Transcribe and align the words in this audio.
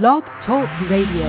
Blog 0.00 0.24
Talk 0.46 0.70
Radio. 0.88 1.28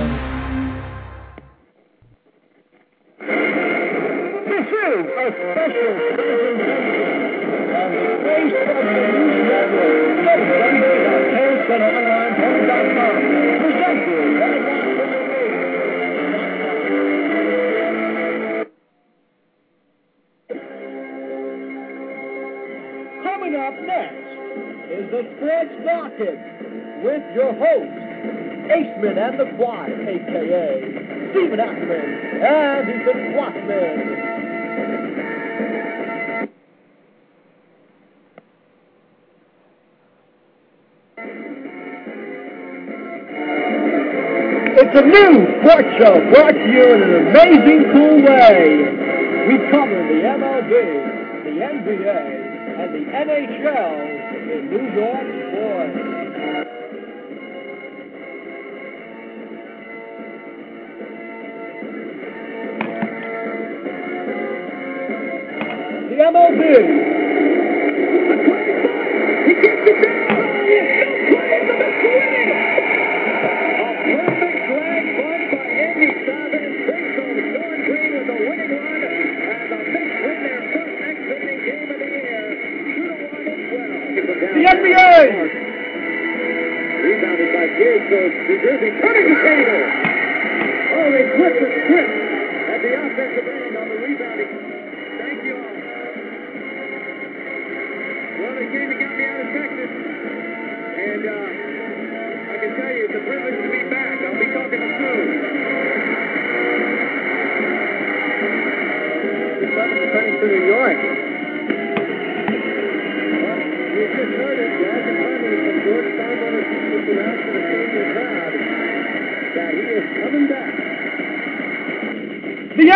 This 4.48 4.68
is 4.72 5.04
a 5.04 5.28
special 5.52 5.92
presentation 7.68 7.76
of 7.76 7.88
the 7.92 8.24
of 8.24 8.88
News 9.04 9.36
Network, 9.44 10.24
presented 11.44 12.08
by 12.08 12.24
Coming 23.24 23.54
up 23.60 23.76
next 23.84 24.24
is 24.88 25.04
the 25.10 25.22
Sports 25.36 25.74
Docket 25.84 26.40
with 27.04 27.24
your 27.34 27.52
host, 27.52 28.03
Aceman 28.64 29.18
and 29.18 29.38
the 29.38 29.44
Quad, 29.56 29.90
a.k.a. 29.90 31.30
Stephen 31.32 31.60
Ackerman 31.60 32.00
and 32.42 32.88
Ethan 32.88 33.36
Watson. 33.36 34.34
It's 44.76 44.96
a 44.96 45.02
new 45.02 45.60
sports 45.60 45.88
show 45.98 46.14
brought 46.32 46.52
to 46.52 46.66
you 46.72 46.94
in 46.94 47.02
an 47.02 47.14
amazing, 47.28 47.84
cool 47.92 48.16
way. 48.22 48.64
We 49.46 49.58
cover 49.70 50.00
the 50.08 50.20
MLB, 50.24 50.72
the 51.44 51.54
NBA, 51.60 52.20
and 52.80 52.94
the 52.94 53.04
NHL 53.12 53.96
in 54.50 54.70
New 54.70 54.86
York 54.94 55.26
sports. 55.52 56.83
The 66.34 66.84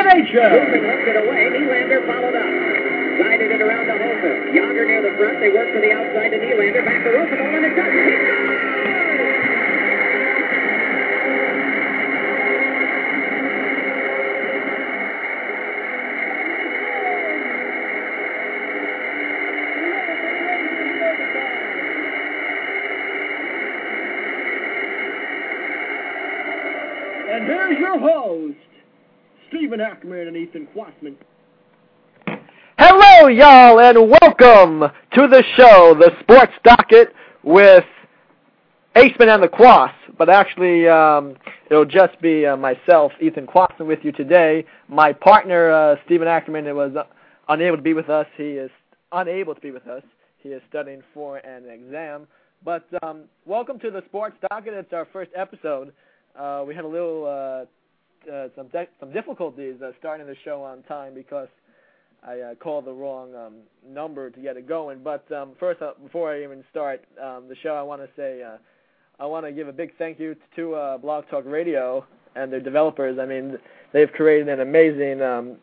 Left 0.09 0.25
it 0.25 1.17
away. 1.17 1.53
Nylander 1.53 2.01
followed 2.07 2.35
up. 2.35 2.49
Guided 3.21 3.51
it 3.51 3.61
around 3.61 3.87
to. 3.87 3.93
Jagr 4.57 4.87
near 4.87 5.03
the 5.03 5.15
front. 5.19 5.39
They 5.39 5.51
work 5.51 5.71
to 5.75 5.81
the 5.81 5.93
outside 5.93 6.31
to 6.31 6.39
Nylander. 6.39 6.83
Back 6.83 7.05
to 7.05 7.11
Rozsival 7.11 7.57
and 7.57 7.67
it's 7.67 7.79
up. 7.79 7.93
He! 7.93 8.49
And 27.29 27.47
here's 27.47 27.79
your 27.79 27.99
host, 28.01 28.57
Stephen 29.59 29.81
Ackerman 29.81 30.29
and 30.29 30.37
Ethan 30.37 30.69
Quassman. 30.73 31.17
Hello, 32.79 33.27
y'all, 33.27 33.81
and 33.81 34.09
welcome 34.09 34.89
to 35.15 35.27
the 35.27 35.43
show, 35.57 35.97
the 35.99 36.13
Sports 36.21 36.53
Docket 36.63 37.13
with 37.43 37.85
Aceman 38.95 39.35
and 39.35 39.43
the 39.43 39.49
Quass. 39.49 39.93
But 40.17 40.31
actually, 40.31 40.87
um, 40.87 41.35
it'll 41.73 41.85
just 41.85 42.21
be 42.21 42.47
uh, 42.47 42.57
myself, 42.57 43.11
Ethan 43.21 43.49
Quassman, 43.49 43.89
with 43.89 43.99
you 44.05 44.13
today. 44.13 44.65
My 44.87 45.13
partner, 45.13 45.73
uh, 45.73 45.97
Stephen 46.07 46.29
Ackerman, 46.29 46.65
was 46.77 46.95
uh, 46.95 47.03
unable 47.49 47.77
to 47.77 47.83
be 47.83 47.95
with 47.95 48.09
us. 48.09 48.27
He 48.37 48.51
is 48.51 48.71
unable 49.11 49.57
to 49.57 49.61
be 49.61 49.73
with 49.73 49.89
us. 49.89 50.05
He 50.37 50.51
is 50.51 50.63
studying 50.69 51.03
for 51.13 51.39
an 51.39 51.69
exam. 51.69 52.29
But 52.65 52.87
um, 53.03 53.23
welcome 53.45 53.81
to 53.81 53.91
the 53.91 54.05
Sports 54.07 54.37
Docket. 54.49 54.75
It's 54.75 54.93
our 54.93 55.09
first 55.13 55.33
episode. 55.35 55.93
Uh, 56.39 56.63
we 56.65 56.77
had 56.77 56.85
a 56.85 56.89
little 56.89 57.67
uh, 58.31 58.33
uh, 58.33 58.49
some 58.57 58.69
de- 58.69 58.89
some 59.01 59.13
difficulties 59.13 59.77
uh, 59.83 59.93
starting 59.99 60.27
the 60.27 60.37
show 60.45 60.63
on 60.63 60.83
time 60.85 61.15
because 61.15 61.49
I 62.27 62.41
uh, 62.41 62.55
called 62.57 62.85
the 62.85 62.93
wrong 62.93 63.35
um, 63.35 63.55
number 63.89 64.31
to 64.31 64.41
get 64.41 64.57
it 64.57 64.69
going. 64.69 65.01
But 65.03 65.31
um, 65.33 65.53
first, 65.59 65.83
uh, 65.83 65.93
before 66.03 66.33
I 66.33 66.43
even 66.43 66.65
start 66.71 67.05
um, 67.23 67.49
the 67.49 67.57
show, 67.63 67.75
I 67.75 67.83
want 67.83 68.03
to 68.03 68.09
say 68.17 68.43
uh, 68.43 68.57
I 69.21 69.27
want 69.27 69.47
to 69.47 69.53
give 69.53 69.69
a 69.69 69.73
big 69.73 69.97
thank 69.99 70.19
you 70.19 70.37
to 70.57 70.75
uh, 70.75 70.99
Blog 70.99 71.25
Talk 71.31 71.45
Radio 71.47 72.05
and 72.35 72.53
their 72.53 72.61
developers. 72.61 73.19
I 73.19 73.27
mean, 73.27 73.59
they've 73.93 74.13
created 74.13 74.49
an 74.49 74.61
amazing 74.61 75.23
um, 75.23 75.57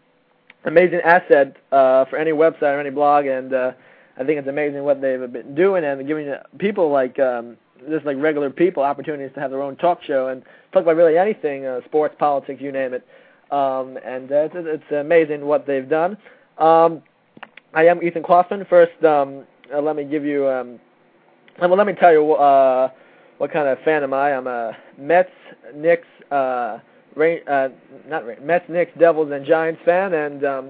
amazing 0.65 0.99
asset 1.03 1.55
uh, 1.71 2.05
for 2.05 2.17
any 2.17 2.31
website 2.31 2.75
or 2.75 2.79
any 2.79 2.89
blog, 2.89 3.25
and 3.25 3.53
uh, 3.53 3.71
I 4.17 4.23
think 4.23 4.39
it's 4.39 4.47
amazing 4.47 4.83
what 4.83 5.01
they've 5.01 5.31
been 5.31 5.55
doing 5.55 5.83
and 5.83 6.07
giving 6.07 6.33
people 6.57 6.89
like 6.89 7.19
um, 7.19 7.57
just 7.90 8.06
like 8.06 8.18
regular 8.18 8.50
people 8.50 8.84
opportunities 8.84 9.34
to 9.35 9.40
have 9.40 9.51
their 9.51 9.62
own 9.62 9.75
talk 9.75 10.03
show 10.03 10.28
and 10.28 10.44
talk 10.72 10.84
about 10.84 10.96
really 10.96 11.18
anything, 11.18 11.66
uh, 11.66 11.81
sports, 11.85 12.16
politics, 12.18 12.62
you 12.62 12.72
name 12.72 12.94
it. 12.94 13.06
Um, 13.51 13.97
and 14.03 14.31
uh, 14.31 14.50
it's, 14.51 14.56
it's 14.56 14.91
amazing 14.91 15.46
what 15.46 15.68
they've 15.68 15.88
done. 15.88 16.18
Um, 16.57 17.01
I 17.74 17.88
am 17.88 18.01
Ethan 18.01 18.24
Clausen. 18.24 18.66
First, 18.69 19.03
um, 19.03 19.44
uh, 19.74 19.81
let 19.81 19.95
me 19.95 20.03
give 20.06 20.24
you, 20.24 20.47
um, 20.47 20.79
well, 21.59 21.75
let 21.75 21.88
me 21.88 21.94
tell 21.94 22.12
you 22.12 22.34
uh, 22.34 22.90
what 23.38 23.51
kind 23.51 23.68
of 23.68 23.78
fan 23.84 24.03
am 24.03 24.13
I. 24.13 24.34
I'm 24.34 24.47
a 24.47 24.75
Mets, 24.97 25.29
Knicks, 25.75 26.07
uh, 26.31 26.79
Rain, 27.16 27.41
uh, 27.47 27.69
not 28.07 28.25
Rain, 28.25 28.45
Mets, 28.45 28.66
Knicks, 28.69 28.91
Devils, 28.97 29.31
and 29.31 29.45
Giants 29.45 29.81
fan, 29.85 30.13
and 30.13 30.45
um, 30.45 30.69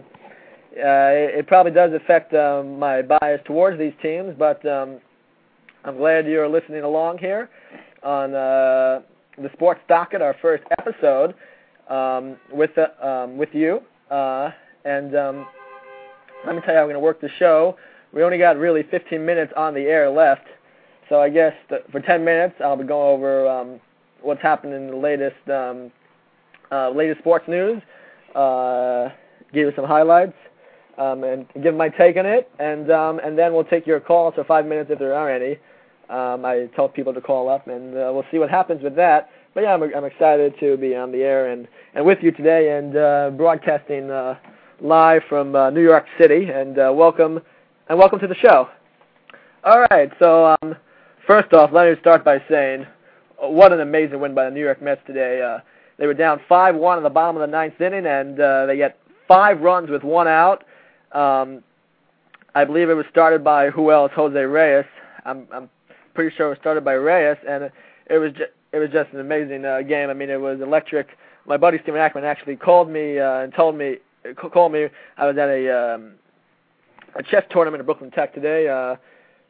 uh, 0.78 1.14
it, 1.14 1.40
it 1.40 1.48
probably 1.48 1.72
does 1.72 1.94
affect 1.94 2.34
um, 2.34 2.80
my 2.80 3.02
bias 3.02 3.42
towards 3.46 3.80
these 3.80 3.94
teams, 4.02 4.36
but 4.38 4.66
um, 4.66 5.00
I'm 5.86 5.98
glad 5.98 6.26
you're 6.26 6.50
listening 6.50 6.82
along 6.82 7.20
here 7.20 7.48
on 8.02 8.34
uh, 8.34 9.02
the 9.38 9.52
Sports 9.54 9.82
Docket, 9.88 10.20
our 10.20 10.36
first 10.42 10.64
episode 10.80 11.36
um, 11.92 12.38
with 12.52 12.72
uh, 12.76 13.06
um, 13.08 13.38
with 13.38 13.50
you. 13.54 13.82
Uh, 14.10 14.50
and 14.84 15.16
um, 15.16 15.46
let 16.44 16.56
me 16.56 16.62
tell 16.62 16.74
you 16.74 16.80
how 16.80 16.86
we're 16.88 16.94
going 16.94 16.94
to 16.96 17.00
work 17.02 17.22
the 17.22 17.30
show. 17.38 17.78
We 18.14 18.24
only 18.24 18.40
got 18.40 18.58
really 18.58 18.82
15 18.82 19.24
minutes 19.24 19.54
on 19.56 19.76
the 19.76 19.82
air 19.82 20.10
left, 20.10 20.48
so 21.08 21.22
I 21.22 21.30
guess 21.30 21.54
th- 21.70 21.84
for 21.92 22.00
10 22.00 22.26
minutes 22.26 22.56
I'll 22.64 22.78
be 22.78 22.84
going 22.84 23.14
over 23.14 23.48
um, 23.48 23.80
what's 24.24 24.42
happened 24.42 24.74
in 24.74 24.88
the 24.88 24.96
latest 24.96 25.50
um, 25.52 25.92
uh, 26.72 26.90
latest 26.90 27.20
sports 27.20 27.48
news, 27.48 27.80
uh, 28.34 29.10
give 29.54 29.68
you 29.68 29.74
some 29.76 29.86
highlights, 29.86 30.34
um, 30.98 31.24
and 31.24 31.46
give 31.62 31.76
my 31.76 31.90
take 31.90 32.18
on 32.18 32.26
it, 32.26 32.50
and 32.58 32.90
um, 32.90 33.20
and 33.20 33.38
then 33.38 33.54
we'll 33.54 33.64
take 33.64 33.86
your 33.86 34.00
calls 34.00 34.34
for 34.34 34.44
five 34.46 34.66
minutes 34.66 34.90
if 34.90 34.98
there 34.98 35.14
are 35.14 35.30
any. 35.30 35.60
Um, 36.10 36.46
I 36.46 36.70
tell 36.76 36.88
people 36.88 37.14
to 37.14 37.22
call 37.22 37.50
up, 37.50 37.68
and 37.68 37.96
uh, 37.96 38.12
we'll 38.14 38.26
see 38.32 38.38
what 38.38 38.50
happens 38.50 38.84
with 38.84 38.96
that. 38.96 39.30
But 39.54 39.64
yeah, 39.64 39.74
I'm, 39.74 39.84
I'm 39.84 40.06
excited 40.06 40.54
to 40.60 40.78
be 40.78 40.96
on 40.96 41.12
the 41.12 41.20
air 41.20 41.52
and, 41.52 41.68
and 41.94 42.06
with 42.06 42.20
you 42.22 42.32
today 42.32 42.78
and 42.78 42.96
uh, 42.96 43.32
broadcasting 43.32 44.12
uh, 44.12 44.36
live 44.82 45.24
from 45.30 45.56
uh, 45.56 45.70
New 45.70 45.82
York 45.82 46.06
City. 46.20 46.50
And 46.54 46.78
uh, 46.78 46.92
welcome 46.94 47.40
and 47.88 47.98
welcome 47.98 48.20
to 48.20 48.28
the 48.28 48.36
show. 48.36 48.68
All 49.64 49.86
right, 49.90 50.12
so 50.20 50.56
um, 50.62 50.76
first 51.26 51.54
off, 51.54 51.72
let 51.74 51.90
me 51.90 51.96
start 52.02 52.24
by 52.24 52.38
saying 52.50 52.86
uh, 53.42 53.48
what 53.48 53.72
an 53.72 53.80
amazing 53.80 54.20
win 54.20 54.36
by 54.36 54.46
the 54.46 54.52
New 54.52 54.64
York 54.64 54.82
Mets 54.82 55.02
today. 55.08 55.42
Uh, 55.42 55.60
they 55.98 56.06
were 56.06 56.14
down 56.14 56.40
5-1 56.50 56.98
in 56.98 57.04
the 57.04 57.10
bottom 57.10 57.38
of 57.38 57.42
the 57.42 57.52
ninth 57.52 57.80
inning, 57.82 58.06
and 58.06 58.40
uh, 58.40 58.66
they 58.68 58.78
get 58.78 59.00
five 59.28 59.62
runs 59.62 59.90
with 59.90 60.04
one 60.04 60.28
out. 60.28 60.66
Um, 61.14 61.64
I 62.54 62.64
believe 62.66 62.90
it 62.90 62.94
was 62.94 63.06
started 63.10 63.44
by 63.44 63.70
who 63.70 63.92
else? 63.92 64.12
Jose 64.16 64.38
Reyes. 64.38 64.86
I'm, 65.26 65.48
I'm 65.52 65.70
pretty 66.16 66.36
sure 66.36 66.48
it 66.48 66.50
was 66.50 66.58
started 66.60 66.84
by 66.84 66.94
Reyes, 66.94 67.38
and 67.48 67.70
it 68.08 68.18
was 68.18 68.32
just, 68.32 68.52
it 68.72 68.80
was 68.80 68.90
just 68.90 69.14
an 69.14 69.20
amazing 69.20 69.66
uh, 69.66 69.82
game. 69.82 70.10
I 70.10 70.14
mean, 70.14 70.30
it 70.30 70.40
was 70.40 70.60
electric. 70.62 71.10
My 71.46 71.58
buddy 71.58 71.78
Stephen 71.84 72.00
Ackerman 72.00 72.28
actually 72.28 72.56
called 72.56 72.90
me 72.90 73.20
uh, 73.20 73.42
and 73.42 73.54
told 73.54 73.78
me 73.78 73.98
called 74.34 74.72
me. 74.72 74.88
I 75.18 75.28
was 75.28 75.38
at 75.38 75.50
a 75.50 75.96
um, 75.96 76.14
a 77.16 77.24
chess 77.24 77.44
tournament 77.52 77.80
at 77.80 77.86
Brooklyn 77.86 78.12
Tech 78.12 78.34
today, 78.34 78.68
uh, 78.68 78.96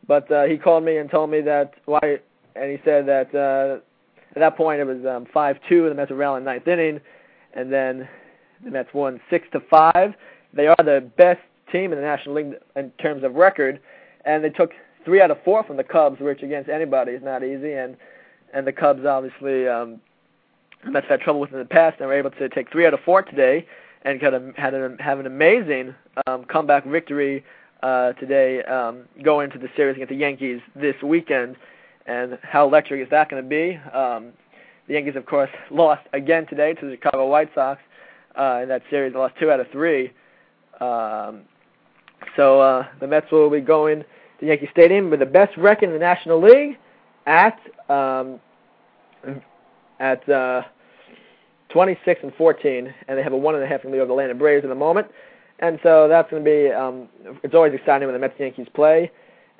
but 0.08 0.30
uh, 0.32 0.44
he 0.44 0.58
called 0.58 0.84
me 0.84 0.98
and 0.98 1.10
told 1.10 1.30
me 1.30 1.42
that 1.42 1.74
why, 1.86 2.20
and 2.56 2.72
he 2.72 2.78
said 2.84 3.08
that 3.08 3.34
uh, 3.34 3.80
at 4.36 4.40
that 4.40 4.58
point 4.58 4.82
it 4.82 4.86
was 4.86 5.06
um, 5.06 5.26
five 5.34 5.58
two. 5.70 5.88
The 5.88 5.96
Mets 5.96 6.12
were 6.12 6.18
rallying 6.18 6.46
ninth 6.46 6.68
inning, 6.68 7.00
and 7.54 7.72
then 7.72 8.08
the 8.64 8.72
Mets 8.72 8.94
won 8.94 9.22
six 9.30 9.48
to 9.54 9.62
five. 9.62 10.14
They 10.54 10.68
are 10.68 10.78
the 10.78 11.10
best 11.18 11.42
team 11.72 11.92
in 11.92 11.98
the 11.98 12.06
National 12.06 12.36
League 12.36 12.54
in 12.76 12.92
terms 13.02 13.24
of 13.24 13.36
record, 13.36 13.80
and 14.26 14.44
they 14.44 14.50
took 14.50 14.72
three 15.06 15.22
out 15.22 15.32
of 15.32 15.38
four 15.44 15.64
from 15.64 15.78
the 15.78 15.84
Cubs, 15.84 16.20
which 16.20 16.42
against 16.42 16.70
anybody 16.70 17.14
is 17.14 17.24
not 17.24 17.44
easy. 17.44 17.74
And 17.74 17.96
and 18.54 18.66
the 18.66 18.74
Cubs 18.74 19.06
obviously 19.06 19.68
um, 19.68 20.02
Mets 20.84 21.08
had 21.08 21.22
trouble 21.22 21.40
with 21.40 21.52
in 21.52 21.60
the 21.60 21.66
past, 21.66 22.00
and 22.00 22.08
were 22.08 22.14
able 22.14 22.32
to 22.32 22.50
take 22.50 22.72
three 22.72 22.86
out 22.86 22.94
of 22.94 23.00
four 23.02 23.22
today, 23.22 23.66
and 24.04 24.20
kind 24.20 24.36
of 24.36 24.56
had 24.56 24.74
an 24.74 24.98
have 24.98 25.20
an 25.20 25.26
amazing 25.26 25.96
um, 26.28 26.46
comeback 26.46 26.86
victory 26.86 27.44
uh, 27.84 28.14
today, 28.14 28.64
um, 28.64 29.04
going 29.24 29.52
into 29.52 29.60
the 29.60 29.70
series 29.76 29.96
against 29.96 30.10
the 30.10 30.18
Yankees 30.18 30.62
this 30.76 30.96
weekend. 31.04 31.56
And 32.08 32.38
how 32.44 32.68
electric 32.68 33.02
is 33.02 33.10
that 33.10 33.30
going 33.30 33.42
to 33.42 33.50
be? 33.50 33.78
Um, 33.92 34.32
the 34.88 34.94
Yankees, 34.94 35.16
of 35.16 35.26
course, 35.26 35.50
lost 35.72 36.04
again 36.14 36.46
today 36.46 36.74
to 36.74 36.86
the 36.86 36.94
Chicago 36.94 37.28
White 37.28 37.50
Sox 37.56 37.82
uh, 38.38 38.60
in 38.62 38.70
that 38.70 38.84
series. 38.92 39.14
They 39.14 39.20
lost 39.20 39.34
two 39.40 39.50
out 39.50 39.60
of 39.60 39.68
three. 39.72 40.12
Um, 40.80 41.42
so 42.36 42.60
uh, 42.62 42.86
the 43.00 43.08
Mets 43.08 43.32
will 43.32 43.50
be 43.50 43.62
going 43.62 44.04
to 44.40 44.46
Yankee 44.46 44.70
Stadium 44.72 45.10
with 45.10 45.20
the 45.20 45.26
best 45.26 45.56
record 45.58 45.86
in 45.86 45.94
the 45.94 46.00
National 46.00 46.42
League 46.42 46.78
at 47.26 47.60
um, 47.90 48.40
at 50.00 50.28
uh, 50.30 50.64
26 51.70 52.22
and 52.24 52.34
14, 52.36 52.94
and 53.08 53.18
they 53.18 53.24
have 53.24 53.34
a 53.34 53.38
one 53.38 53.56
and 53.56 53.64
a 53.64 53.68
half 53.68 53.84
lead 53.84 53.96
over 53.96 54.06
the 54.06 54.14
Atlanta 54.14 54.36
Braves 54.36 54.64
at 54.64 54.70
the 54.70 54.76
moment. 54.76 55.08
And 55.60 55.80
so 55.84 56.08
that's 56.08 56.30
going 56.30 56.44
to 56.44 56.50
be 56.50 56.72
um, 56.72 57.08
it's 57.44 57.54
always 57.54 57.74
exciting 57.74 58.08
when 58.08 58.14
the 58.14 58.20
Mets 58.20 58.40
Yankees 58.40 58.68
play, 58.74 59.12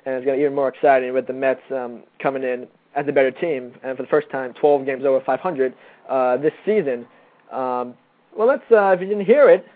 and 0.04 0.14
it's 0.14 0.24
going 0.24 0.36
to 0.36 0.40
be 0.40 0.44
even 0.44 0.54
more 0.54 0.68
exciting 0.68 1.12
with 1.14 1.26
the 1.26 1.32
Mets 1.32 1.60
um, 1.70 2.02
coming 2.20 2.42
in 2.42 2.66
as 2.94 3.06
a 3.08 3.12
better 3.12 3.30
team, 3.30 3.74
and 3.82 3.96
for 3.96 4.02
the 4.02 4.08
first 4.08 4.30
time, 4.30 4.54
12 4.54 4.86
games 4.86 5.04
over 5.04 5.20
500 5.20 5.74
uh, 6.08 6.36
this 6.38 6.52
season. 6.64 7.06
Um, 7.52 7.94
well, 8.36 8.48
let's 8.48 8.64
uh, 8.70 8.88
if 8.88 9.00
you 9.00 9.06
didn't 9.06 9.26
hear 9.26 9.48
it, 9.48 9.66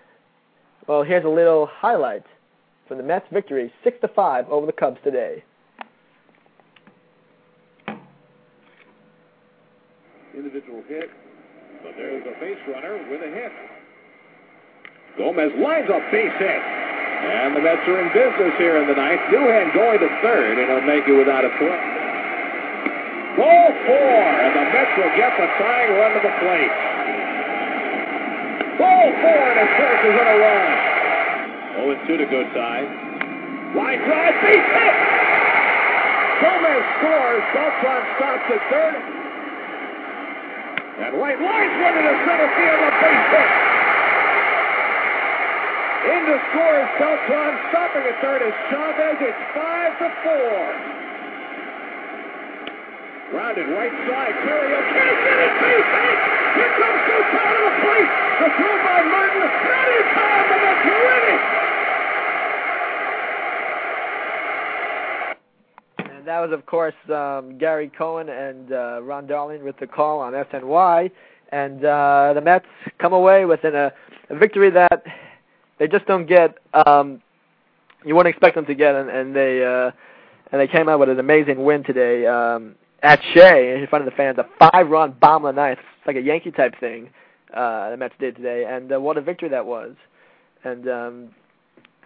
well, 0.87 1.03
here's 1.03 1.25
a 1.25 1.29
little 1.29 1.67
highlight 1.67 2.25
from 2.91 2.99
the 2.99 3.07
Mets' 3.07 3.31
victory, 3.31 3.71
six 3.87 4.03
to 4.03 4.09
five 4.09 4.51
over 4.51 4.67
the 4.67 4.75
Cubs 4.75 4.99
today. 5.07 5.45
Individual 10.35 10.83
hit, 10.91 11.07
but 11.87 11.95
there's 11.95 12.27
a 12.27 12.35
base 12.43 12.59
runner 12.67 12.99
with 13.07 13.23
a 13.23 13.31
hit. 13.31 13.55
Gomez 15.17 15.55
lines 15.63 15.87
up 15.87 16.03
base 16.11 16.35
hit. 16.43 16.63
And 17.31 17.55
the 17.55 17.63
Mets 17.63 17.87
are 17.87 18.03
in 18.03 18.11
business 18.11 18.59
here 18.59 18.83
in 18.83 18.91
the 18.91 18.99
ninth. 18.99 19.23
Doohan 19.31 19.71
going 19.71 20.03
to 20.03 20.11
third, 20.19 20.59
and 20.59 20.67
he'll 20.67 20.83
make 20.83 21.07
it 21.07 21.15
without 21.15 21.47
a 21.47 21.51
throw. 21.63 21.71
Ball 23.39 23.71
four, 23.87 24.19
and 24.35 24.51
the 24.51 24.67
Mets 24.67 24.93
will 24.99 25.15
get 25.15 25.31
the 25.39 25.47
tying 25.63 25.95
run 25.95 26.11
to 26.19 26.27
the 26.27 26.35
plate. 26.43 26.75
Ball 28.83 29.15
four, 29.23 29.45
and 29.47 29.69
first 29.79 30.03
is 30.11 30.17
in 30.19 30.27
a 30.27 30.39
run. 30.43 30.90
0 31.81 31.97
2 32.07 32.17
to 32.17 32.27
go 32.29 32.45
tie. 32.53 32.85
Line 33.73 34.01
drive, 34.05 34.37
base 34.45 34.69
hit! 34.69 34.97
Gomez 36.41 36.85
scores. 37.01 37.45
Beltran 37.53 38.03
stops 38.17 38.47
at 38.53 38.63
third. 38.69 38.95
And 41.01 41.13
Wright 41.17 41.41
lines 41.41 41.75
one 41.81 41.95
to 41.97 42.03
the 42.05 42.17
center 42.29 42.51
field, 42.57 42.81
a 42.85 42.91
base 43.01 43.29
hit. 43.33 43.51
In 46.01 46.23
to 46.29 46.37
score 46.49 46.81
Beltran. 46.97 47.53
Stopping 47.69 48.05
at 48.09 48.17
third 48.21 48.41
is 48.41 48.57
Chavez. 48.73 49.21
It's 49.21 49.43
five 49.53 49.93
to 50.01 50.09
four. 50.25 50.61
Grounded 53.31 53.69
right 53.69 53.95
side. 54.09 54.35
Theriot 54.43 54.87
can't 54.91 55.19
get 55.23 55.39
it. 55.39 55.53
Base 55.61 55.91
hit. 55.93 56.19
Here 56.57 56.73
comes 56.81 57.01
Gutierrez 57.05 57.53
to 57.53 57.63
the 57.63 57.75
plate. 57.85 58.11
The 58.41 58.49
throw 58.59 58.77
by 58.81 59.01
Murton. 59.13 59.45
That 59.71 59.89
is 59.93 60.07
time. 60.19 60.45
The 60.51 60.57
Mets 60.57 60.85
win 60.89 61.23
it. 61.31 61.43
And 66.11 66.20
that 66.31 66.39
was, 66.39 66.53
of 66.53 66.65
course, 66.65 66.95
um, 67.13 67.59
Gary 67.59 67.91
Cohen 67.99 68.29
and 68.29 68.73
uh, 68.73 69.03
Ron 69.03 69.27
Darling 69.27 69.65
with 69.65 69.77
the 69.79 69.87
call 69.89 70.21
on 70.21 70.33
SNY. 70.33 71.11
And 71.51 71.85
uh, 71.85 72.33
the 72.35 72.41
Mets 72.41 72.67
come 73.01 73.13
away 73.13 73.47
with 73.47 73.65
an, 73.65 73.75
a, 73.75 73.93
a 74.29 74.39
victory 74.39 74.71
that 74.71 75.03
they 75.81 75.89
just 75.89 76.07
don't 76.07 76.27
get. 76.27 76.59
Um, 76.73 77.21
you 78.05 78.15
wouldn't 78.15 78.33
expect 78.33 78.55
them 78.55 78.65
to 78.67 78.75
get, 78.77 78.95
and, 78.95 79.11
and 79.11 79.35
they 79.35 79.65
uh, 79.65 79.91
and 80.53 80.61
they 80.61 80.69
came 80.69 80.89
out 80.89 81.01
with 81.01 81.09
an 81.09 81.19
amazing 81.19 81.65
win 81.65 81.83
today 81.83 82.27
um, 82.27 82.77
at 83.03 83.21
Shea 83.35 83.77
in 83.77 83.85
front 83.89 84.07
of 84.07 84.11
the 84.13 84.17
fans. 84.17 84.39
A 84.39 84.47
five-run 84.71 85.17
bomb 85.21 85.45
of 85.45 85.57
the 85.57 85.61
ninth. 85.61 85.81
It's 85.99 86.07
like 86.07 86.17
a 86.17 86.21
Yankee 86.21 86.53
type 86.53 86.79
thing. 86.79 87.11
Uh, 87.53 87.91
the 87.91 87.97
Mets 87.97 88.15
did 88.21 88.37
today, 88.37 88.67
and 88.69 88.93
uh, 88.93 89.01
what 89.01 89.17
a 89.17 89.21
victory 89.21 89.49
that 89.49 89.67
was. 89.67 89.97
And 90.63 90.89
um, 90.89 91.29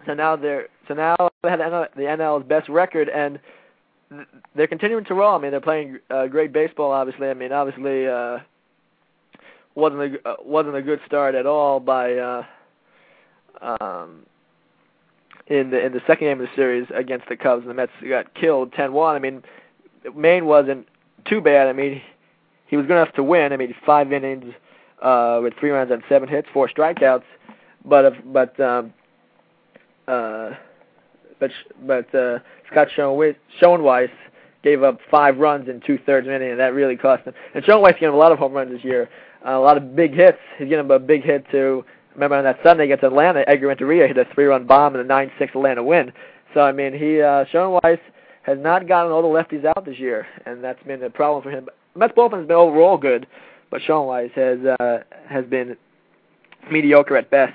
so 0.07 0.15
now 0.15 0.35
they're 0.35 0.69
so 0.89 0.95
now 0.95 1.17
they 1.43 1.51
have 1.51 1.61
the 1.61 2.05
NL's 2.05 2.49
best 2.49 2.71
record, 2.71 3.11
and 3.11 3.39
they're 4.55 4.67
continuing 4.67 5.05
to 5.05 5.15
roll. 5.15 5.37
I 5.37 5.39
mean, 5.39 5.51
they're 5.51 5.61
playing 5.61 5.99
uh, 6.11 6.27
great 6.27 6.53
baseball. 6.53 6.93
Obviously, 6.93 7.29
I 7.29 7.35
mean, 7.35 7.53
obviously 7.53 8.07
uh, 8.07 8.39
wasn't 9.75 10.03
a 10.03 10.29
uh, 10.29 10.37
wasn't 10.45 10.77
a 10.77 10.83
good 10.83 11.01
start 11.07 11.35
at 11.35 11.47
all 11.47 11.81
by 11.81 12.15
uh, 12.15 12.45
um, 13.61 14.27
in 15.47 15.71
the 15.71 15.85
in 15.85 15.93
the 15.93 16.01
second 16.07 16.27
game 16.27 16.41
of 16.41 16.47
the 16.49 16.55
series 16.57 16.87
against 16.95 17.29
the 17.29 17.37
Cubs. 17.37 17.67
The 17.67 17.75
Mets 17.75 17.93
got 18.09 18.35
killed 18.35 18.73
10-1. 18.73 19.15
I 19.15 19.19
mean, 19.19 19.43
Maine 20.15 20.47
wasn't 20.47 20.89
too 21.25 21.41
bad. 21.41 21.69
I 21.69 21.73
mean, 21.73 22.01
he 22.67 22.77
was 22.77 22.87
good 22.87 22.97
enough 22.97 23.15
to 23.15 23.23
win. 23.23 23.53
I 23.53 23.57
mean, 23.57 23.75
five 23.85 24.13
innings 24.13 24.55
uh, 25.03 25.41
with 25.43 25.55
three 25.59 25.71
runs 25.71 25.91
and 25.91 26.03
seven 26.09 26.29
hits, 26.29 26.49
four 26.53 26.69
strikeouts. 26.69 27.25
But 27.85 28.05
if, 28.07 28.15
but 28.33 28.59
um, 28.61 28.93
uh, 30.09 30.51
but 31.87 32.07
but 32.13 32.19
uh, 32.19 32.39
Scott 32.71 32.89
Schoeneweis 32.97 34.11
gave 34.63 34.83
up 34.83 34.99
five 35.11 35.39
runs 35.39 35.69
in 35.69 35.81
two 35.87 35.99
thirds 36.07 36.27
inning, 36.27 36.51
and 36.51 36.61
that 36.61 36.75
really 36.75 36.97
cost 36.97 37.25
him. 37.25 37.35
And 37.55 37.65
Schoeneweis 37.65 37.99
gave 37.99 38.09
him 38.09 38.15
a 38.15 38.19
lot 38.19 38.33
of 38.33 38.39
home 38.39 38.53
runs 38.53 38.73
this 38.73 38.85
year, 38.85 39.09
uh, 39.47 39.51
a 39.51 39.61
lot 39.61 39.77
of 39.77 39.95
big 39.95 40.15
hits. 40.15 40.39
He's 40.59 40.69
getting 40.69 40.91
a 40.91 40.99
big 40.99 41.23
hit 41.23 41.45
to 41.51 41.85
remember 42.15 42.37
on 42.37 42.45
that 42.45 42.59
Sunday 42.63 42.85
against 42.85 43.05
Atlanta, 43.05 43.45
Edgar 43.47 43.69
Renteria 43.69 44.07
hit 44.07 44.17
a 44.17 44.25
three-run 44.35 44.67
bomb 44.67 44.95
in 44.95 45.01
a 45.01 45.05
9-6 45.05 45.31
Atlanta 45.41 45.83
win. 45.83 46.13
So 46.55 46.61
I 46.61 46.73
mean, 46.73 46.93
he 46.93 47.21
uh, 47.21 47.45
Schoeneweis 47.53 47.99
has 48.43 48.59
not 48.59 48.87
gotten 48.87 49.11
all 49.11 49.23
the 49.23 49.29
lefties 49.29 49.65
out 49.65 49.85
this 49.85 49.99
year, 49.99 50.27
and 50.47 50.63
that's 50.63 50.83
been 50.85 51.03
a 51.03 51.11
problem 51.11 51.43
for 51.43 51.51
him. 51.51 51.69
Mets 51.97 52.15
bullpen 52.15 52.39
has 52.39 52.47
been 52.47 52.57
overall 52.57 52.97
good, 52.97 53.27
but 53.71 53.81
Schoeneweis 53.83 54.33
has 54.33 54.59
uh, 54.81 54.99
has 55.29 55.45
been 55.47 55.77
mediocre 56.71 57.17
at 57.17 57.31
best. 57.31 57.55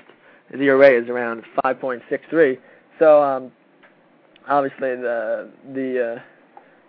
His 0.50 0.60
ERA 0.60 1.00
is 1.00 1.08
around 1.08 1.44
5.63. 1.64 2.58
So 2.98 3.22
um, 3.22 3.52
obviously 4.48 4.96
the 4.96 5.50
the 5.74 6.14
uh, 6.16 6.22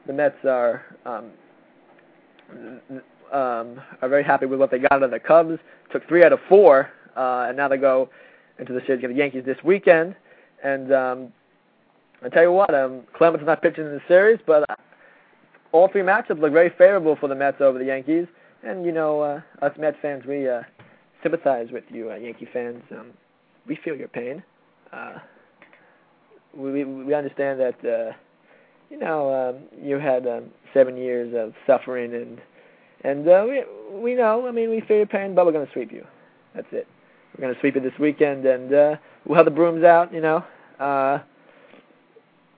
the 0.07 0.13
Mets 0.13 0.35
are 0.45 0.83
um, 1.05 1.31
um, 3.31 3.81
are 4.01 4.09
very 4.09 4.23
happy 4.23 4.45
with 4.45 4.59
what 4.59 4.71
they 4.71 4.79
got 4.79 4.93
out 4.93 5.03
of 5.03 5.11
the 5.11 5.19
Cubs. 5.19 5.59
Took 5.91 6.07
three 6.07 6.23
out 6.23 6.33
of 6.33 6.39
four, 6.47 6.89
uh, 7.15 7.45
and 7.47 7.57
now 7.57 7.67
they 7.67 7.77
go 7.77 8.09
into 8.59 8.73
the 8.73 8.81
series 8.81 8.99
against 8.99 9.15
the 9.15 9.19
Yankees 9.19 9.43
this 9.45 9.57
weekend. 9.63 10.15
And 10.63 10.93
um, 10.93 11.33
I 12.23 12.29
tell 12.29 12.43
you 12.43 12.51
what, 12.51 12.73
um, 12.73 13.01
Clemens 13.13 13.45
not 13.45 13.61
pitching 13.61 13.85
in 13.85 13.91
the 13.91 14.01
series, 14.07 14.39
but 14.45 14.69
uh, 14.69 14.75
all 15.71 15.87
three 15.87 16.01
matchups 16.01 16.39
look 16.39 16.53
very 16.53 16.69
favorable 16.69 17.15
for 17.15 17.27
the 17.27 17.35
Mets 17.35 17.61
over 17.61 17.79
the 17.79 17.85
Yankees. 17.85 18.27
And 18.63 18.85
you 18.85 18.91
know, 18.91 19.21
uh, 19.21 19.41
us 19.61 19.71
Mets 19.77 19.97
fans, 20.01 20.25
we 20.25 20.47
uh, 20.47 20.61
sympathize 21.23 21.69
with 21.71 21.83
you, 21.89 22.11
uh, 22.11 22.15
Yankee 22.15 22.47
fans. 22.51 22.83
Um, 22.91 23.11
we 23.67 23.77
feel 23.83 23.95
your 23.95 24.07
pain. 24.07 24.43
Uh, 24.93 25.19
we 26.55 26.83
we 26.83 27.13
understand 27.13 27.59
that 27.59 27.85
uh, 27.85 28.13
you 28.89 28.97
know 28.97 29.33
um, 29.33 29.83
you 29.83 29.99
had 29.99 30.27
um, 30.27 30.45
seven 30.73 30.97
years 30.97 31.33
of 31.35 31.53
suffering 31.65 32.13
and 32.13 32.41
and 33.03 33.27
uh, 33.27 33.45
we 33.47 33.63
we 33.91 34.15
know. 34.15 34.47
I 34.47 34.51
mean, 34.51 34.69
we 34.69 34.81
feel 34.81 34.97
your 34.97 35.05
pain, 35.05 35.33
but 35.33 35.45
we're 35.45 35.51
going 35.51 35.65
to 35.65 35.73
sweep 35.73 35.91
you. 35.91 36.05
That's 36.53 36.67
it. 36.71 36.87
We're 37.35 37.41
going 37.41 37.53
to 37.53 37.59
sweep 37.59 37.75
it 37.75 37.83
this 37.83 37.97
weekend, 37.99 38.45
and 38.45 38.73
uh, 38.73 38.95
we'll 39.25 39.37
have 39.37 39.45
the 39.45 39.51
brooms 39.51 39.83
out. 39.83 40.13
You 40.13 40.21
know, 40.21 40.43
uh, 40.79 41.19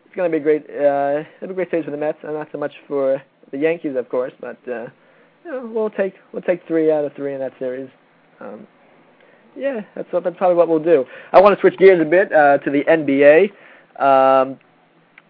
it's 0.06 0.16
going 0.16 0.30
to 0.30 0.38
be 0.38 0.42
a 0.42 0.44
great. 0.44 0.64
Uh, 0.70 1.24
it'll 1.42 1.50
be 1.50 1.54
a 1.54 1.66
great 1.66 1.72
series 1.72 1.86
for 1.86 1.92
the 1.92 1.98
Mets, 1.98 2.18
and 2.24 2.34
not 2.34 2.50
so 2.52 2.58
much 2.58 2.74
for 2.88 3.22
the 3.52 3.58
Yankees, 3.58 3.96
of 3.96 4.10
course. 4.10 4.34
But 4.40 4.58
uh, 4.68 4.88
you 5.46 5.52
know, 5.52 5.72
we'll 5.74 5.90
take 5.90 6.16
we'll 6.34 6.42
take 6.42 6.66
three 6.68 6.92
out 6.92 7.06
of 7.06 7.14
three 7.14 7.34
in 7.34 7.40
that 7.40 7.54
series. 7.58 7.90
Um, 8.40 8.68
yeah, 9.56 9.82
that's 9.96 10.10
that's 10.12 10.38
probably 10.38 10.56
what 10.56 10.68
we'll 10.68 10.84
do. 10.84 11.06
I 11.32 11.40
want 11.40 11.56
to 11.56 11.62
switch 11.62 11.78
gears 11.78 12.02
a 12.02 12.10
bit 12.10 12.34
uh, 12.34 12.58
to 12.60 12.70
the 12.70 12.84
NBA, 12.84 13.52
um, 14.00 14.60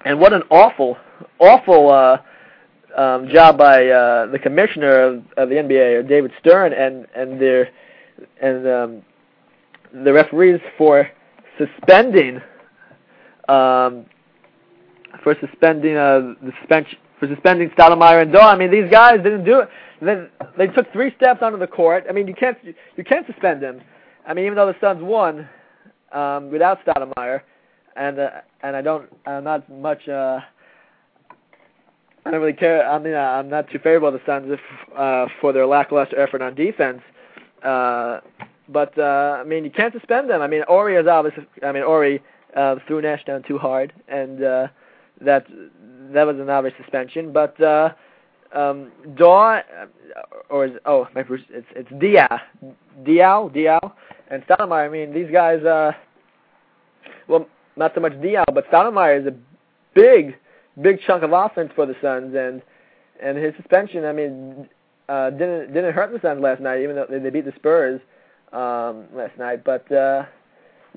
and 0.06 0.20
what 0.20 0.34
an 0.34 0.44
awful, 0.50 0.98
awful 1.40 1.90
uh, 1.90 2.18
um, 3.00 3.30
job 3.30 3.58
by 3.58 3.88
uh, 3.88 4.28
the 4.28 4.40
commissioner 4.40 5.02
of, 5.02 5.16
of 5.38 5.50
the 5.50 5.56
NBA, 5.56 6.08
David 6.08 6.32
Stern, 6.40 6.74
and 6.74 7.08
and 7.16 7.42
their 7.42 7.70
and 8.42 8.68
um, 8.68 9.02
the 10.04 10.14
referees 10.14 10.60
for 10.78 11.10
suspending 11.58 12.38
um, 13.48 14.06
for 15.24 15.36
suspending 15.40 15.96
uh, 15.96 16.34
the 16.42 16.52
suspension 16.60 17.00
for 17.20 17.28
suspending 17.28 17.70
Stoudemire 17.70 18.22
and 18.22 18.34
Dawe. 18.34 18.52
I 18.52 18.58
mean, 18.58 18.72
these 18.72 18.90
guys 18.92 19.18
didn't 19.18 19.46
do 19.46 19.60
it. 19.60 19.70
Then 20.02 20.30
they 20.58 20.68
took 20.68 20.92
three 20.92 21.14
steps 21.16 21.42
onto 21.42 21.58
the 21.58 21.68
court. 21.68 22.06
I 22.10 22.12
mean, 22.12 22.28
you 22.28 22.36
can't 22.36 22.58
you 22.64 23.04
can't 23.04 23.26
suspend 23.26 23.62
them. 23.62 23.82
I 24.28 24.34
mean, 24.34 24.46
even 24.46 24.56
though 24.56 24.68
the 24.68 24.76
Suns 24.80 25.02
won 25.02 25.48
um, 26.12 26.52
without 26.52 26.80
Stoudemire, 26.86 27.42
and 27.96 28.20
uh, 28.20 28.30
and 28.62 28.76
I 28.76 28.82
don't 28.82 29.10
I'm 29.26 29.44
not 29.44 29.70
much. 29.70 30.08
Uh, 30.08 30.40
I 32.26 32.32
don't 32.32 32.40
really 32.40 32.54
care. 32.54 32.90
I 32.90 33.00
mean, 33.00 33.16
I'm 33.16 33.50
not 33.50 33.70
too 33.70 33.80
favorable 33.80 34.08
of 34.08 34.14
the 34.14 34.22
Suns 34.26 34.50
if, 34.50 34.60
uh, 34.98 35.28
for 35.42 35.52
their 35.52 35.66
lackluster 35.66 36.18
effort 36.18 36.42
on 36.42 36.56
defense. 36.56 37.02
Uh, 37.64 38.22
but 38.70 38.98
uh, 38.98 39.38
I 39.40 39.44
mean, 39.44 39.66
you 39.66 39.72
can't 39.72 39.94
suspend 39.94 40.30
them. 40.30 40.42
I 40.42 40.48
mean, 40.48 40.64
Horry 40.68 40.96
is 40.96 41.08
obviously. 41.08 41.46
I 41.64 41.72
mean, 41.72 41.84
Horry 41.84 42.22
uh, 42.56 42.76
threw 42.88 43.02
Nash 43.02 43.26
down 43.26 43.44
too 43.44 43.58
hard, 43.58 43.94
and 44.08 44.44
uh, 44.44 44.68
that 45.22 45.46
that 46.14 46.24
was 46.24 46.38
an 46.40 46.50
obvious 46.50 46.76
suspension. 46.78 47.34
But 47.34 47.60
uh, 47.62 47.90
um, 48.54 48.92
Dawe, 49.16 49.62
or 50.50 50.66
is, 50.66 50.72
oh, 50.86 51.08
my 51.14 51.26
it's 51.30 51.68
it's 51.76 51.90
Diaw, 51.90 52.40
Diaw, 53.04 53.54
Diaw, 53.54 53.92
and 54.30 54.46
Stoudemire. 54.46 54.86
I 54.86 54.90
mean, 54.90 55.14
these 55.14 55.32
guys. 55.32 55.64
Uh, 55.64 55.92
well, 57.28 57.48
not 57.76 57.94
so 57.96 58.02
much 58.02 58.14
Diaw, 58.14 58.44
but 58.54 58.70
Stoudemire 58.70 59.22
is 59.22 59.28
a 59.28 59.36
big, 59.94 60.36
big 60.82 61.00
chunk 61.06 61.24
of 61.24 61.32
offense 61.34 61.72
for 61.76 61.86
the 61.86 61.96
Suns, 62.02 62.36
and 62.36 62.62
and 63.22 63.38
his 63.38 63.54
suspension. 63.56 64.06
I 64.06 64.14
mean, 64.14 64.70
uh, 65.10 65.30
didn't 65.32 65.74
didn't 65.74 65.94
hurt 65.94 66.12
the 66.12 66.20
Suns 66.22 66.42
last 66.42 66.62
night, 66.62 66.82
even 66.82 66.96
though 66.96 67.08
they, 67.10 67.30
beat 67.30 67.46
the 67.46 67.54
Spurs 67.56 68.02
um, 68.52 69.06
last 69.14 69.38
night. 69.38 69.64
But 69.64 69.92
uh, 69.92 70.26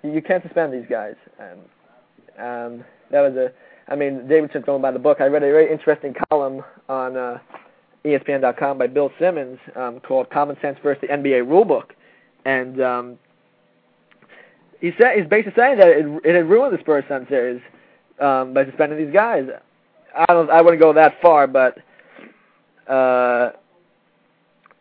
you 0.02 0.22
can't 0.22 0.42
suspend 0.42 0.72
these 0.72 0.88
guys. 0.88 1.14
Um, 1.38 2.44
um, 2.44 2.84
that 3.10 3.20
was 3.20 3.34
a. 3.36 3.52
I 3.88 3.94
mean, 3.94 4.26
David 4.26 4.50
Stern 4.50 4.62
going 4.62 4.82
by 4.82 4.90
the 4.90 4.98
book. 4.98 5.18
I 5.20 5.26
read 5.26 5.44
a 5.44 5.46
very 5.46 5.70
interesting 5.70 6.14
column 6.28 6.62
on 6.88 7.16
uh, 7.16 7.38
ESPN.com 8.04 8.78
by 8.78 8.88
Bill 8.88 9.12
Simmons 9.18 9.58
um, 9.76 10.00
called 10.00 10.28
"Common 10.30 10.56
Sense 10.60 10.78
versus 10.82 11.02
the 11.02 11.08
NBA 11.08 11.46
Rulebook," 11.46 11.90
and 12.44 12.80
um, 12.80 13.18
he 14.80 14.92
said 14.98 15.16
he's 15.18 15.26
basically 15.28 15.54
saying 15.56 15.78
that 15.78 15.88
it, 15.88 16.06
it 16.24 16.34
had 16.34 16.48
ruined 16.48 16.76
the 16.76 16.80
Spurs 16.80 17.04
Sun 17.08 17.26
series 17.28 17.60
um, 18.20 18.54
by 18.54 18.64
suspending 18.64 18.98
these 19.04 19.12
guys. 19.12 19.48
I 20.14 20.32
don't. 20.32 20.50
I 20.50 20.62
wouldn't 20.62 20.80
go 20.80 20.92
that 20.92 21.20
far, 21.20 21.46
but 21.46 21.78
uh, 22.88 23.50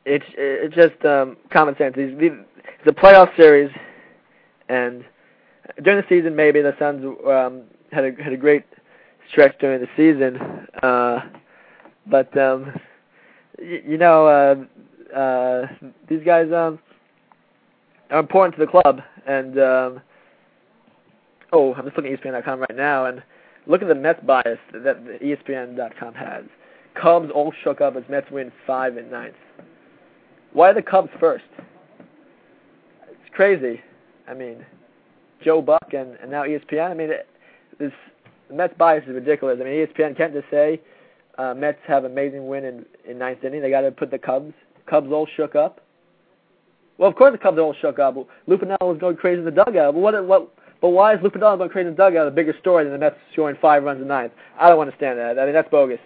it's 0.06 0.26
it's 0.38 0.76
just 0.76 1.04
um, 1.06 1.38
common 1.52 1.76
sense. 1.78 1.96
These, 1.96 2.16
it's 2.18 2.88
a 2.88 2.92
playoff 2.92 3.36
series, 3.36 3.72
and 4.70 5.04
during 5.84 6.02
the 6.02 6.08
season, 6.08 6.36
maybe 6.36 6.62
the 6.62 6.76
Suns 6.80 7.04
um, 7.28 7.64
had 7.92 8.06
a 8.06 8.24
had 8.24 8.34
a 8.34 8.38
great 8.38 8.64
stretch 9.30 9.58
during 9.60 9.82
the 9.82 9.88
season, 9.98 10.38
uh, 10.84 11.22
but 12.08 12.36
um, 12.38 12.72
y- 13.60 13.82
you 13.86 13.98
know, 13.98 14.28
uh, 14.28 15.18
uh, 15.18 15.68
these 16.08 16.24
guys 16.24 16.52
um, 16.54 16.80
are 18.12 18.20
important 18.20 18.56
to 18.56 18.66
the 18.66 18.72
club, 18.72 19.02
and 19.26 19.60
um, 19.60 20.02
oh, 21.52 21.74
I'm 21.74 21.86
just 21.86 21.98
looking 21.98 22.14
at 22.14 22.22
ESPN.com 22.22 22.60
right 22.62 22.76
now, 22.76 23.06
and 23.06 23.24
look 23.68 23.82
at 23.82 23.88
the 23.88 23.96
Mets 23.96 24.24
bias 24.26 24.60
that 24.74 25.04
ESPN.com 25.22 26.14
has. 26.14 26.44
Cubs 27.00 27.30
all 27.34 27.54
shook 27.64 27.82
up 27.82 27.96
as 27.96 28.04
Mets 28.10 28.30
win 28.32 28.52
five 28.66 28.98
and 28.98 29.12
ninth. 29.12 29.36
Why 30.54 30.70
are 30.70 30.74
the 30.74 30.82
Cubs 30.82 31.10
first? 31.20 31.44
It's 33.10 33.34
crazy. 33.34 33.82
I 34.28 34.34
mean, 34.34 34.66
Joe 35.44 35.62
Buck 35.62 35.94
and, 35.94 36.16
and 36.22 36.32
now 36.32 36.44
ESPN. 36.44 36.92
I 36.92 36.94
mean, 36.94 37.10
it, 37.10 37.28
this 37.80 37.92
the 38.48 38.54
Mets 38.56 38.74
bias 38.78 39.04
is 39.08 39.14
ridiculous. 39.14 39.58
I 39.60 39.64
mean, 39.64 39.88
ESPN 39.88 40.16
can't 40.16 40.34
just 40.34 40.50
say 40.50 40.80
uh, 41.38 41.54
Mets 41.54 41.80
have 41.88 42.06
amazing 42.06 42.48
win 42.48 42.64
in 42.64 42.86
in 43.08 43.18
ninth 43.18 43.44
inning. 43.44 43.62
They 43.62 43.70
got 43.70 43.82
to 43.82 43.92
put 43.92 44.12
the 44.12 44.20
Cubs. 44.20 44.54
Cubs 44.86 45.12
all 45.12 45.28
shook 45.36 45.56
up. 45.56 45.82
Well, 46.98 47.10
of 47.10 47.16
course 47.16 47.34
the 47.34 47.38
Cubs 47.38 47.58
are 47.58 47.62
all 47.62 47.74
shook 47.74 48.00
up. 48.00 48.16
Lou 48.16 48.58
Piniella 48.58 48.82
was 48.82 48.98
going 49.00 49.18
crazy 49.18 49.40
in 49.40 49.46
the 49.46 49.52
dugout. 49.52 49.94
But 49.94 50.00
what? 50.00 50.26
What? 50.26 50.52
But 50.82 50.90
why 50.90 51.14
is 51.14 51.20
Lou 51.24 51.30
Piniella 51.30 51.58
going 51.58 51.70
crazy 51.70 51.88
in 51.88 51.96
the 51.96 51.98
dugout 51.98 52.28
a 52.28 52.32
bigger 52.32 52.56
story 52.60 52.84
than 52.84 52.94
the 52.94 53.00
Mets 53.00 53.16
scoring 53.34 53.58
five 53.62 53.84
runs 53.84 54.02
in 54.02 54.08
ninth? 54.08 54.34
I 54.60 54.70
don't 54.70 54.80
understand 54.80 55.20
that. 55.20 55.40
I 55.40 55.46
mean, 55.46 55.54
that's 55.54 55.70
bogus. 55.70 56.00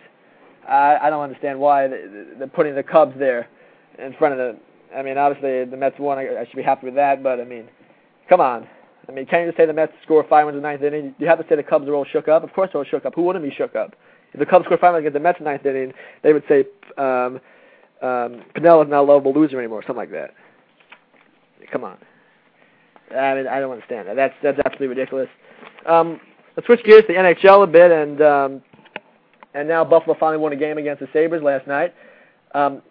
I 0.67 0.97
I 1.01 1.09
don't 1.09 1.23
understand 1.23 1.59
why 1.59 1.87
they're 1.87 2.47
putting 2.47 2.75
the 2.75 2.83
Cubs 2.83 3.17
there 3.17 3.47
in 3.97 4.13
front 4.13 4.33
of 4.33 4.37
the. 4.39 4.59
I 4.95 5.03
mean, 5.03 5.17
obviously 5.17 5.65
the 5.65 5.77
Mets 5.77 5.99
won. 5.99 6.17
I 6.17 6.45
should 6.45 6.55
be 6.55 6.63
happy 6.63 6.85
with 6.85 6.95
that. 6.95 7.21
But 7.21 7.39
I 7.39 7.43
mean, 7.43 7.67
come 8.27 8.41
on. 8.41 8.67
I 9.07 9.11
mean, 9.11 9.25
can't 9.25 9.41
you 9.41 9.47
just 9.47 9.57
say 9.57 9.65
the 9.65 9.73
Mets 9.73 9.93
score 10.03 10.23
five 10.29 10.45
runs 10.45 10.55
in 10.55 10.61
ninth 10.61 10.83
inning? 10.83 11.15
You 11.17 11.27
have 11.27 11.39
to 11.39 11.45
say 11.49 11.55
the 11.55 11.63
Cubs 11.63 11.87
are 11.87 11.95
all 11.95 12.05
shook 12.05 12.27
up. 12.27 12.43
Of 12.43 12.53
course 12.53 12.69
they're 12.71 12.79
all 12.81 12.85
shook 12.85 13.05
up. 13.05 13.15
Who 13.15 13.23
wouldn't 13.23 13.43
be 13.43 13.51
shook 13.51 13.75
up? 13.75 13.95
If 14.33 14.39
the 14.39 14.45
Cubs 14.45 14.65
score 14.65 14.77
five 14.77 14.93
runs 14.93 15.01
against 15.01 15.13
the 15.13 15.19
Mets 15.19 15.39
in 15.39 15.45
ninth 15.45 15.65
inning, 15.65 15.93
they 16.23 16.33
would 16.33 16.43
say 16.47 16.65
um, 16.97 17.39
um, 18.01 18.43
Piniella's 18.55 18.89
not 18.89 19.01
a 19.01 19.01
lovable 19.01 19.33
loser 19.33 19.57
anymore, 19.59 19.81
something 19.81 19.95
like 19.95 20.11
that. 20.11 20.31
Come 21.71 21.83
on. 21.83 21.97
I 23.11 23.33
mean, 23.35 23.47
I 23.47 23.59
don't 23.59 23.71
understand 23.71 24.07
that. 24.07 24.15
That's 24.15 24.33
that's 24.43 24.59
absolutely 24.59 24.87
ridiculous. 24.87 25.29
Um, 25.85 26.19
let's 26.55 26.67
switch 26.67 26.83
gears 26.83 27.03
to 27.07 27.13
the 27.13 27.19
NHL 27.19 27.63
a 27.63 27.67
bit, 27.67 27.91
and 27.91 28.21
um, 28.21 28.61
and 29.53 29.67
now 29.67 29.83
Buffalo 29.83 30.15
finally 30.19 30.37
won 30.37 30.53
a 30.53 30.55
game 30.55 30.77
against 30.77 30.99
the 30.99 31.07
Sabres 31.11 31.41
last 31.41 31.67
night, 31.67 31.93
um, 32.53 32.81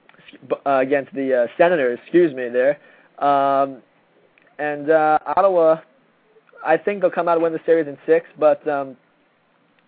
uh, 0.66 0.78
against 0.78 1.12
the 1.14 1.44
uh, 1.44 1.46
Senators. 1.56 1.98
Excuse 2.02 2.34
me, 2.34 2.48
there. 2.48 2.78
Um, 3.24 3.82
and 4.58 4.90
uh, 4.90 5.18
Ottawa, 5.36 5.80
I 6.64 6.76
think 6.76 7.00
they'll 7.00 7.10
come 7.10 7.28
out 7.28 7.34
and 7.34 7.42
win 7.42 7.52
the 7.52 7.60
series 7.64 7.86
in 7.86 7.96
six, 8.06 8.26
but 8.38 8.66
um, 8.66 8.96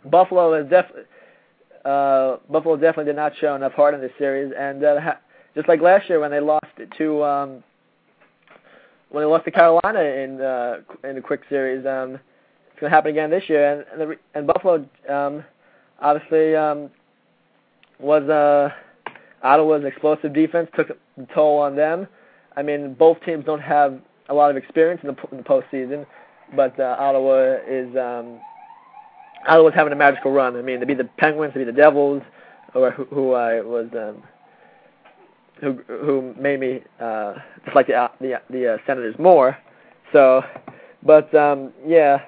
Buffalo 0.09 0.55
is 0.55 0.71
def- 0.71 1.07
uh, 1.85 2.37
Buffalo 2.49 2.77
definitely 2.77 3.07
did 3.07 3.17
not 3.17 3.33
show 3.41 3.57
enough 3.57 3.73
heart 3.73 3.95
in 3.95 4.01
this 4.01 4.13
series, 4.17 4.53
and 4.57 4.85
uh, 4.85 5.15
just 5.57 5.69
like 5.69 5.81
last 5.81 6.09
year 6.09 6.21
when 6.21 6.31
they 6.31 6.41
lost 6.41 6.67
to 6.99 7.25
um, 7.25 7.65
when 9.11 9.23
they 9.23 9.27
lost 9.27 9.45
to 9.45 9.51
Carolina 9.51 10.01
in 10.01 10.41
uh, 10.41 10.81
in 11.05 11.17
the 11.17 11.21
quick 11.21 11.43
series. 11.49 11.85
Um, 11.87 12.19
it's 12.71 12.81
going 12.81 12.91
to 12.91 12.97
happen 12.97 13.11
again 13.11 13.31
this 13.31 13.49
year, 13.49 13.73
and 13.73 13.85
and, 13.93 14.11
the, 14.11 14.17
and 14.35 14.47
Buffalo 14.47 14.87
um, 15.09 15.45
obviously 16.01 16.57
um, 16.57 16.91
was 17.99 18.23
uh, 18.29 18.71
Ottawa's 19.43 19.85
explosive 19.85 20.33
defense 20.33 20.69
took 20.75 20.91
a 20.91 20.97
toll 21.35 21.59
on 21.59 21.77
them. 21.77 22.07
I 22.57 22.63
mean, 22.63 22.95
both 22.95 23.19
teams 23.25 23.45
don't 23.45 23.61
have 23.61 24.01
a 24.29 24.35
lot 24.35 24.51
of 24.51 24.57
experience 24.57 25.01
in 25.03 25.15
the, 25.15 25.17
in 25.31 25.39
the 25.39 25.45
postseason, 25.45 26.07
but 26.55 26.79
uh, 26.79 26.97
Ottawa 26.99 27.59
is 27.67 27.89
um, 27.97 28.41
Ottawa's 29.49 29.75
having 29.75 29.93
a 29.93 29.97
magical 29.97 30.33
run. 30.33 30.57
I 30.57 30.63
mean, 30.63 30.81
to 30.81 30.87
be 30.87 30.95
the 30.95 31.05
Penguins, 31.05 31.53
to 31.53 31.59
be 31.59 31.65
the 31.65 31.73
Devils, 31.73 32.23
or 32.75 32.91
who, 32.91 33.05
who 33.07 33.33
I 33.33 33.61
was. 33.61 33.89
Um, 33.93 34.23
who 35.61 35.75
who 35.87 36.35
made 36.39 36.61
me 36.61 36.83
uh, 37.01 37.35
just 37.65 37.77
like 37.77 37.87
the 37.87 37.95
uh, 37.95 38.09
the 38.21 38.41
the 38.51 38.75
uh, 38.75 38.77
Senators 38.87 39.15
more. 39.19 39.57
So, 40.13 40.43
but 41.03 41.33
um, 41.35 41.73
yeah, 41.87 42.23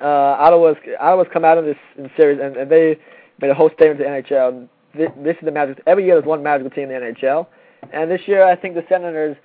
uh, 0.00 0.06
Ottawa's 0.06 0.76
Ottawa's 1.00 1.28
come 1.32 1.44
out 1.44 1.58
of 1.58 1.64
this 1.64 1.76
in 1.96 2.10
series 2.16 2.40
and, 2.42 2.56
and 2.56 2.70
they 2.70 2.98
made 3.40 3.50
a 3.50 3.54
whole 3.54 3.70
statement 3.74 4.00
to 4.00 4.06
NHL. 4.06 4.68
This, 4.94 5.10
this 5.16 5.36
is 5.36 5.44
the 5.44 5.50
magic. 5.50 5.82
Every 5.86 6.04
year 6.04 6.14
there's 6.16 6.26
one 6.26 6.42
magical 6.42 6.70
team 6.70 6.90
in 6.90 7.00
the 7.00 7.12
NHL, 7.12 7.46
and 7.92 8.10
this 8.10 8.20
year 8.26 8.44
I 8.44 8.56
think 8.56 8.74
the 8.74 8.84
Senators 8.88 9.36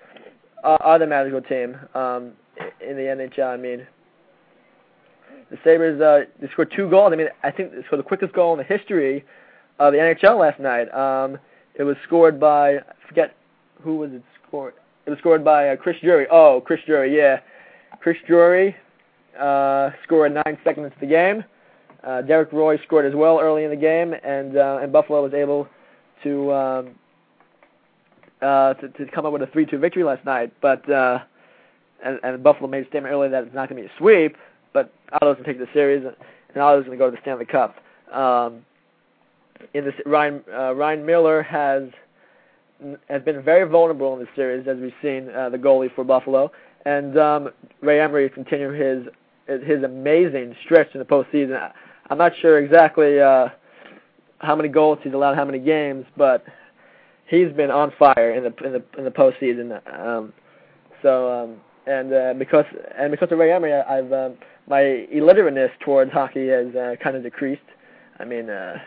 are, 0.64 0.82
are 0.82 1.00
the 1.00 1.08
magical 1.08 1.42
team 1.42 1.78
um, 1.96 2.34
in 2.82 2.98
the 2.98 3.04
NHL. 3.04 3.54
I 3.54 3.58
mean, 3.58 3.88
the 5.50 5.58
Sabres 5.64 6.02
uh, 6.02 6.30
they 6.42 6.50
scored 6.52 6.74
two 6.76 6.90
goals. 6.90 7.12
I 7.14 7.16
mean, 7.16 7.30
I 7.44 7.52
think 7.52 7.72
they 7.72 7.84
scored 7.86 8.00
the 8.00 8.08
quickest 8.08 8.34
goal 8.34 8.54
in 8.54 8.58
the 8.58 8.66
history 8.66 9.24
of 9.80 9.94
the 9.94 10.00
NHL 10.00 10.40
last 10.40 10.60
night. 10.60 10.94
Um, 10.94 11.38
it 11.78 11.84
was 11.84 11.96
scored 12.06 12.40
by 12.40 12.78
I 12.78 12.82
forget 13.08 13.36
who 13.82 13.98
was 13.98 14.12
it 14.12 14.24
scored. 14.48 14.74
It 15.06 15.12
was 15.12 15.20
scored 15.20 15.46
by 15.46 15.70
uh, 15.70 15.76
Chris 15.78 15.96
Drury. 16.04 16.28
Oh, 16.30 16.62
Chris 16.66 16.82
Drury, 16.86 17.16
yeah. 17.16 17.40
Chris 18.02 18.18
Drury 18.28 18.76
uh, 19.40 19.92
scored 20.04 20.34
nine 20.34 20.58
seconds 20.64 20.86
into 20.86 21.00
the 21.00 21.08
game. 21.08 21.44
Uh, 22.04 22.22
Derek 22.22 22.52
Roy 22.52 22.78
scored 22.84 23.06
as 23.06 23.16
well 23.16 23.40
early 23.40 23.64
in 23.64 23.70
the 23.70 23.76
game, 23.76 24.14
and 24.24 24.58
uh, 24.58 24.80
and 24.82 24.92
Buffalo 24.92 25.24
was 25.24 25.34
able 25.34 25.68
to 26.24 26.54
um, 26.54 26.90
uh, 28.42 28.74
to, 28.76 28.90
to 28.90 29.06
come 29.14 29.26
up 29.26 29.34
with 29.34 29.42
a 29.42 29.48
three-two 29.48 29.78
victory 29.78 30.04
last 30.04 30.26
night. 30.26 30.54
But 30.62 30.90
uh, 30.90 31.20
and, 32.04 32.20
and 32.24 32.44
Buffalo 32.44 32.68
made 32.68 32.86
a 32.86 32.88
statement 32.88 33.14
earlier 33.14 33.30
that 33.30 33.44
it's 33.44 33.56
not 33.56 33.70
going 33.70 33.82
to 33.82 33.88
be 33.88 33.94
a 33.94 33.98
sweep, 33.98 34.38
but 34.74 34.94
Ottawa's 35.14 35.36
going 35.36 35.46
to 35.46 35.54
take 35.54 35.60
the 35.60 35.74
series, 35.74 36.06
and 36.06 36.62
Ottawa's 36.62 36.86
going 36.86 36.98
to 36.98 37.04
go 37.04 37.10
to 37.10 37.16
the 37.16 37.22
Stanley 37.22 37.46
Cup. 37.46 37.76
Um, 38.14 38.66
in 39.74 39.86
this, 39.86 39.94
Ryan 40.06 40.44
uh, 40.54 40.74
Ryan 40.76 41.06
Miller 41.06 41.42
has 41.44 41.84
has 43.10 43.24
been 43.24 43.42
very 43.42 43.68
vulnerable 43.68 44.14
in 44.14 44.20
this 44.20 44.30
series, 44.36 44.68
as 44.68 44.78
we've 44.78 44.94
seen 45.02 45.30
uh, 45.30 45.50
the 45.50 45.58
goalie 45.58 45.94
for 45.96 46.04
Buffalo, 46.04 46.52
and 46.86 47.18
um, 47.18 47.50
Ray 47.82 48.00
Emery 48.00 48.26
is 48.26 48.32
continuing 48.34 48.80
his 48.80 49.64
his 49.64 49.84
amazing 49.84 50.56
stretch 50.64 50.94
in 50.94 51.00
the 51.00 51.06
postseason. 51.06 51.72
I'm 52.10 52.18
not 52.18 52.34
sure 52.42 52.60
exactly 52.60 53.20
uh, 53.20 53.50
how 54.40 54.56
many 54.56 54.70
goals 54.70 55.00
he's 55.04 55.14
allowed, 55.14 55.36
how 55.36 55.46
many 55.46 55.60
games, 55.60 56.06
but 56.16 56.46
he's 57.28 57.52
been 57.54 57.72
on 57.72 57.92
fire 57.98 58.34
in 58.34 58.44
the 58.44 58.66
in 58.66 58.74
the 58.74 58.84
in 58.98 59.04
the 59.06 59.12
postseason. 59.12 59.82
Um, 60.00 60.34
so 61.02 61.44
um, 61.44 61.56
and 61.86 62.14
uh, 62.14 62.34
because 62.38 62.66
and 62.98 63.12
because 63.12 63.32
of 63.32 63.40
Ray 63.40 63.52
Emery, 63.52 63.74
I've 63.74 64.12
um, 64.12 64.38
my 64.68 65.08
illiterateness 65.12 65.72
towards 65.84 66.12
hockey 66.12 66.48
has 66.50 66.76
uh, 66.76 66.96
kind 67.02 67.16
of 67.16 67.24
decreased. 67.24 67.62
I 68.20 68.26
mean, 68.26 68.50
uh, 68.50 68.78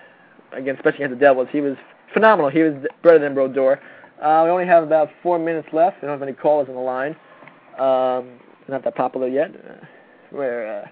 again, 0.52 0.76
especially 0.76 1.04
against 1.04 1.18
the 1.20 1.24
Devils, 1.24 1.48
he 1.50 1.60
was 1.60 1.76
phenomenal. 2.12 2.50
He 2.50 2.60
was 2.60 2.74
better 3.02 3.18
than 3.18 3.34
Brodeur. 3.34 3.80
Uh, 4.20 4.42
we 4.44 4.50
only 4.50 4.66
have 4.66 4.82
about 4.82 5.08
four 5.22 5.38
minutes 5.38 5.68
left. 5.72 6.02
We 6.02 6.06
don't 6.06 6.18
have 6.18 6.26
any 6.26 6.36
callers 6.36 6.68
on 6.68 6.74
the 6.74 6.80
line. 6.80 7.16
Um, 7.78 8.38
not 8.68 8.84
that 8.84 8.94
popular 8.94 9.28
yet. 9.28 9.50
Uh, 9.54 9.84
we're 10.30 10.82
uh, 10.82 10.88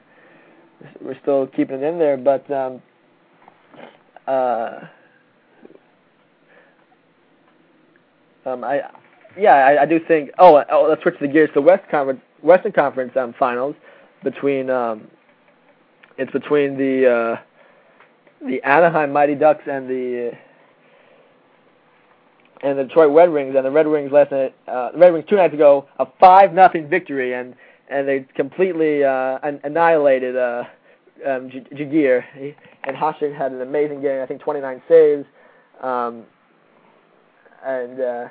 we're 1.01 1.19
still 1.21 1.47
keeping 1.49 1.77
it 1.77 1.83
in 1.83 1.99
there, 1.99 2.17
but 2.17 2.51
um, 2.51 2.83
uh, 4.27 4.81
um, 8.47 8.65
I 8.65 8.83
yeah, 9.39 9.55
I, 9.55 9.83
I 9.83 9.87
do 9.87 10.01
think. 10.07 10.31
Oh, 10.39 10.63
oh, 10.71 10.87
let's 10.89 11.03
switch 11.03 11.17
the 11.21 11.29
gears 11.29 11.51
to 11.55 11.61
West 11.61 11.89
Conference, 11.91 12.21
Western 12.43 12.73
Conference 12.73 13.13
um, 13.17 13.35
Finals 13.39 13.77
between 14.25 14.71
um, 14.71 15.09
it's 16.17 16.33
between 16.33 16.77
the 16.77 17.09
uh, 17.09 17.41
the 18.47 18.63
Anaheim 18.63 19.13
Mighty 19.13 19.35
Ducks 19.35 19.65
and 19.71 19.89
the 19.89 20.33
and 22.63 22.79
the 22.79 22.85
Detroit 22.85 23.15
Red 23.15 23.31
Wings. 23.31 23.55
And 23.57 23.65
the 23.65 23.71
Red 23.71 23.87
Wings 23.87 24.11
last 24.13 24.33
night, 24.33 24.55
uh, 24.67 24.93
the 24.93 24.99
Red 24.99 25.13
Wings 25.13 25.27
two 25.29 25.37
nights 25.37 25.55
ago, 25.55 25.89
a 25.99 26.07
five 26.19 26.53
nothing 26.53 26.89
victory, 26.89 27.35
and 27.35 27.55
and 27.91 28.07
they 28.07 28.27
completely 28.35 29.05
uh, 29.05 29.39
annihilated 29.65 30.37
uh, 30.37 30.65
um, 31.27 31.51
Giguere. 31.51 32.25
And 32.85 32.97
Hasek 32.97 33.37
had 33.37 33.53
an 33.53 33.61
amazing 33.61 34.01
game. 34.03 34.23
I 34.23 34.27
think 34.27 34.41
29 34.41 34.83
saves, 34.89 35.27
um, 35.83 36.25
and 37.65 38.01
uh, 38.01 38.29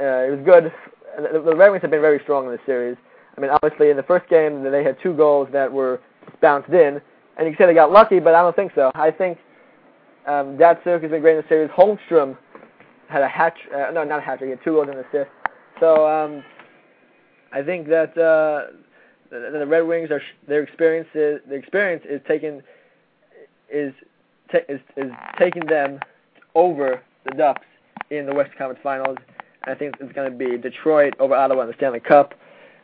uh, 0.00 0.24
it 0.26 0.36
was 0.36 0.40
good. 0.44 0.72
The, 1.18 1.40
the 1.40 1.56
Red 1.56 1.70
Wings 1.70 1.82
have 1.82 1.90
been 1.90 2.00
very 2.00 2.20
strong 2.22 2.46
in 2.46 2.52
this 2.52 2.60
series. 2.66 2.96
I 3.36 3.40
mean, 3.40 3.50
obviously 3.50 3.90
in 3.90 3.96
the 3.96 4.02
first 4.02 4.28
game 4.28 4.62
they 4.62 4.84
had 4.84 4.96
two 5.02 5.14
goals 5.14 5.48
that 5.52 5.70
were 5.70 6.00
bounced 6.40 6.70
in, 6.70 7.00
and 7.40 7.48
you 7.48 7.56
say 7.56 7.64
they 7.64 7.74
got 7.74 7.90
lucky, 7.90 8.20
but 8.20 8.34
I 8.34 8.42
don't 8.42 8.54
think 8.54 8.72
so. 8.74 8.92
I 8.94 9.10
think 9.10 9.38
um, 10.26 10.58
Datsyuk 10.58 11.00
has 11.00 11.10
been 11.10 11.22
great 11.22 11.36
in 11.36 11.42
the 11.42 11.48
series. 11.48 11.70
Holmstrom 11.70 12.36
had 13.08 13.22
a 13.22 13.28
hat, 13.28 13.54
uh, 13.74 13.90
no, 13.92 14.04
not 14.04 14.18
a 14.18 14.22
hat 14.22 14.38
trick. 14.38 14.48
He 14.48 14.50
had 14.50 14.62
two 14.62 14.72
goals 14.72 14.88
and 14.88 14.98
an 14.98 15.04
assist. 15.06 15.30
So 15.80 16.06
um, 16.06 16.44
I 17.50 17.62
think 17.62 17.88
that 17.88 18.10
uh, 18.10 18.72
the, 19.30 19.58
the 19.58 19.66
Red 19.66 19.80
Wings 19.80 20.10
are 20.10 20.20
their 20.46 20.62
experience 20.62 21.08
is 21.14 21.40
their 21.48 21.58
experience 21.58 22.04
is 22.08 22.20
taking 22.28 22.60
is 23.72 23.94
is 24.68 24.80
is 24.98 25.10
taking 25.38 25.64
them 25.64 25.98
over 26.54 27.02
the 27.24 27.30
Ducks 27.30 27.66
in 28.10 28.26
the 28.26 28.34
Western 28.34 28.58
Conference 28.58 28.80
Finals. 28.82 29.16
I 29.64 29.74
think 29.74 29.94
it's 29.98 30.12
going 30.12 30.30
to 30.30 30.36
be 30.36 30.58
Detroit 30.58 31.14
over 31.18 31.34
Ottawa 31.34 31.62
in 31.62 31.68
the 31.68 31.74
Stanley 31.74 32.00
Cup. 32.00 32.34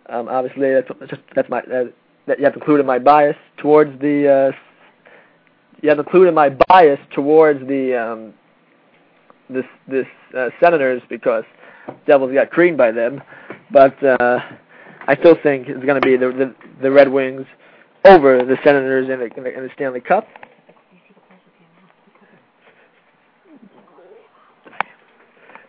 Um, 0.09 0.29
obviously, 0.29 0.73
that's 0.73 0.89
that's 1.35 1.51
my 1.51 1.59
uh, 1.61 1.85
that 2.27 2.39
you 2.39 2.45
have 2.45 2.55
to 2.55 2.61
include 2.61 2.81
in 2.81 2.87
my 2.87 2.99
bias 2.99 3.37
towards 3.59 3.99
the 4.01 4.53
uh, 4.53 4.57
you 5.83 5.89
have 5.89 5.99
to 5.99 6.05
include 6.05 6.29
in 6.29 6.35
my 6.35 6.51
bias 6.69 7.01
towards 7.15 7.61
the 7.67 7.95
um, 7.95 8.35
this 9.49 9.65
this 9.89 10.07
uh, 10.37 10.49
Senators 10.61 11.03
because 11.09 11.45
Devils 12.07 12.33
got 12.33 12.51
creamed 12.51 12.79
by 12.79 12.91
them, 12.91 13.23
but 13.71 14.03
uh, 14.03 14.39
I 15.07 15.17
still 15.17 15.37
think 15.43 15.69
it's 15.69 15.85
going 15.85 16.01
to 16.01 16.07
be 16.07 16.17
the, 16.17 16.29
the 16.29 16.55
the 16.83 16.91
Red 16.91 17.11
Wings 17.11 17.47
over 18.05 18.39
the 18.39 18.57
Senators 18.65 19.09
in 19.11 19.19
the, 19.19 19.37
in 19.37 19.45
the, 19.45 19.59
in 19.59 19.65
the 19.65 19.71
Stanley 19.75 20.01
Cup. 20.01 20.27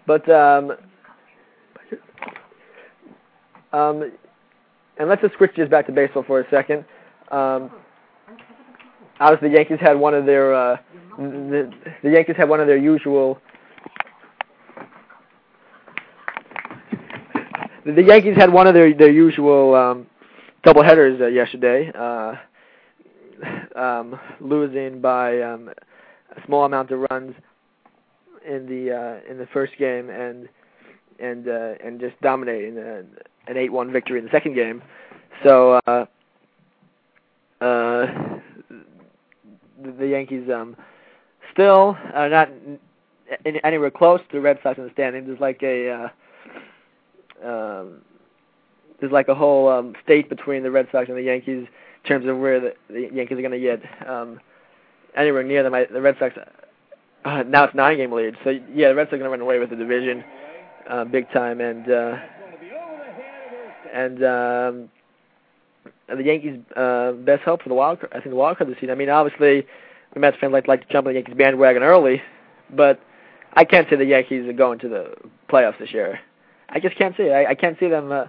But 0.05 0.29
um, 0.29 0.71
um, 3.73 4.11
and 4.97 5.09
let's 5.09 5.21
just 5.21 5.35
switch 5.35 5.51
just 5.55 5.69
back 5.69 5.85
to 5.87 5.91
baseball 5.91 6.23
for 6.25 6.39
a 6.39 6.49
second. 6.49 6.85
Um, 7.31 7.71
obviously, 9.19 9.49
the 9.49 9.55
Yankees 9.55 9.79
had 9.79 9.99
one 9.99 10.13
of 10.13 10.25
their 10.25 10.53
uh, 10.53 10.77
the, 11.17 11.71
the 12.03 12.09
Yankees 12.09 12.35
had 12.37 12.49
one 12.49 12.59
of 12.59 12.67
their 12.67 12.77
usual. 12.77 13.39
The 17.85 18.03
Yankees 18.03 18.35
had 18.35 18.51
one 18.51 18.67
of 18.67 18.73
their 18.73 18.93
their 18.93 19.11
usual 19.11 19.75
um, 19.75 20.07
double 20.63 20.83
headers 20.83 21.19
uh, 21.21 21.27
yesterday, 21.27 21.91
uh, 21.97 22.33
um, 23.75 24.19
losing 24.39 25.01
by 25.01 25.41
um, 25.41 25.69
a 26.35 26.45
small 26.45 26.65
amount 26.65 26.91
of 26.91 26.99
runs 27.09 27.33
in 28.47 28.65
the 28.65 28.93
uh, 28.93 29.31
in 29.31 29.37
the 29.37 29.47
first 29.47 29.73
game 29.77 30.09
and 30.09 30.49
and 31.19 31.47
uh, 31.47 31.73
and 31.83 31.99
just 31.99 32.19
dominating 32.21 32.77
uh, 32.77 33.03
an 33.47 33.55
8-1 33.55 33.91
victory 33.91 34.19
in 34.19 34.25
the 34.25 34.31
second 34.31 34.55
game. 34.55 34.81
So 35.43 35.79
uh, 35.87 36.05
uh, 37.61 38.07
the 39.99 40.07
Yankees 40.07 40.49
um, 40.53 40.75
still 41.53 41.97
are 42.13 42.29
not 42.29 42.49
anywhere 43.63 43.91
close 43.91 44.21
to 44.21 44.37
the 44.37 44.41
Red 44.41 44.59
Sox 44.63 44.77
in 44.77 44.85
the 44.85 44.91
standings. 44.91 45.27
There's 45.27 45.39
like 45.39 45.61
a 45.63 45.89
uh, 47.43 47.47
um, 47.47 48.01
there's 48.99 49.11
like 49.11 49.27
a 49.27 49.35
whole 49.35 49.69
um, 49.69 49.93
state 50.03 50.29
between 50.29 50.63
the 50.63 50.71
Red 50.71 50.87
Sox 50.91 51.09
and 51.09 51.17
the 51.17 51.21
Yankees 51.23 51.67
in 52.03 52.07
terms 52.07 52.25
of 52.27 52.37
where 52.37 52.59
the, 52.59 52.73
the 52.89 53.09
Yankees 53.13 53.37
are 53.37 53.41
going 53.41 53.51
to 53.51 53.59
get 53.59 53.81
um, 54.09 54.39
anywhere 55.15 55.43
near 55.43 55.63
them. 55.63 55.73
I, 55.73 55.85
the 55.85 56.01
Red 56.01 56.17
Sox 56.19 56.35
uh, 57.25 57.43
now 57.43 57.65
it's 57.65 57.75
nine 57.75 57.97
game 57.97 58.11
lead. 58.11 58.35
So 58.43 58.51
yeah, 58.73 58.89
the 58.89 58.95
Red 58.95 59.07
Sox 59.07 59.15
are 59.15 59.17
going 59.17 59.25
to 59.25 59.31
run 59.31 59.41
away 59.41 59.59
with 59.59 59.69
the 59.69 59.75
division 59.75 60.23
uh, 60.89 61.05
big 61.05 61.29
time, 61.31 61.61
and 61.61 61.89
uh, 61.91 62.17
and 63.93 64.23
um, 64.23 64.89
the 66.07 66.23
Yankees' 66.23 66.59
uh, 66.75 67.11
best 67.11 67.43
hope 67.43 67.61
for 67.61 67.69
the 67.69 67.75
wild. 67.75 67.99
I 68.11 68.19
think 68.19 68.29
the 68.29 68.35
wild 68.35 68.57
card 68.57 68.69
this 68.69 68.77
season. 68.77 68.91
I 68.91 68.95
mean, 68.95 69.09
obviously, 69.09 69.67
the 70.13 70.19
Mets 70.19 70.37
fans 70.39 70.53
like 70.53 70.67
like 70.67 70.87
to 70.87 70.93
jump 70.93 71.07
on 71.07 71.13
the 71.13 71.19
Yankees 71.19 71.35
bandwagon 71.37 71.83
early, 71.83 72.21
but 72.69 72.99
I 73.53 73.65
can't 73.65 73.89
say 73.89 73.95
the 73.95 74.05
Yankees 74.05 74.47
are 74.47 74.53
going 74.53 74.79
to 74.79 74.89
the 74.89 75.13
playoffs 75.49 75.79
this 75.79 75.93
year. 75.93 76.19
I 76.69 76.79
just 76.79 76.97
can't 76.97 77.15
see 77.15 77.23
it. 77.23 77.31
I, 77.31 77.51
I 77.51 77.55
can't 77.55 77.77
see 77.79 77.87
them. 77.87 78.11
Uh, 78.11 78.25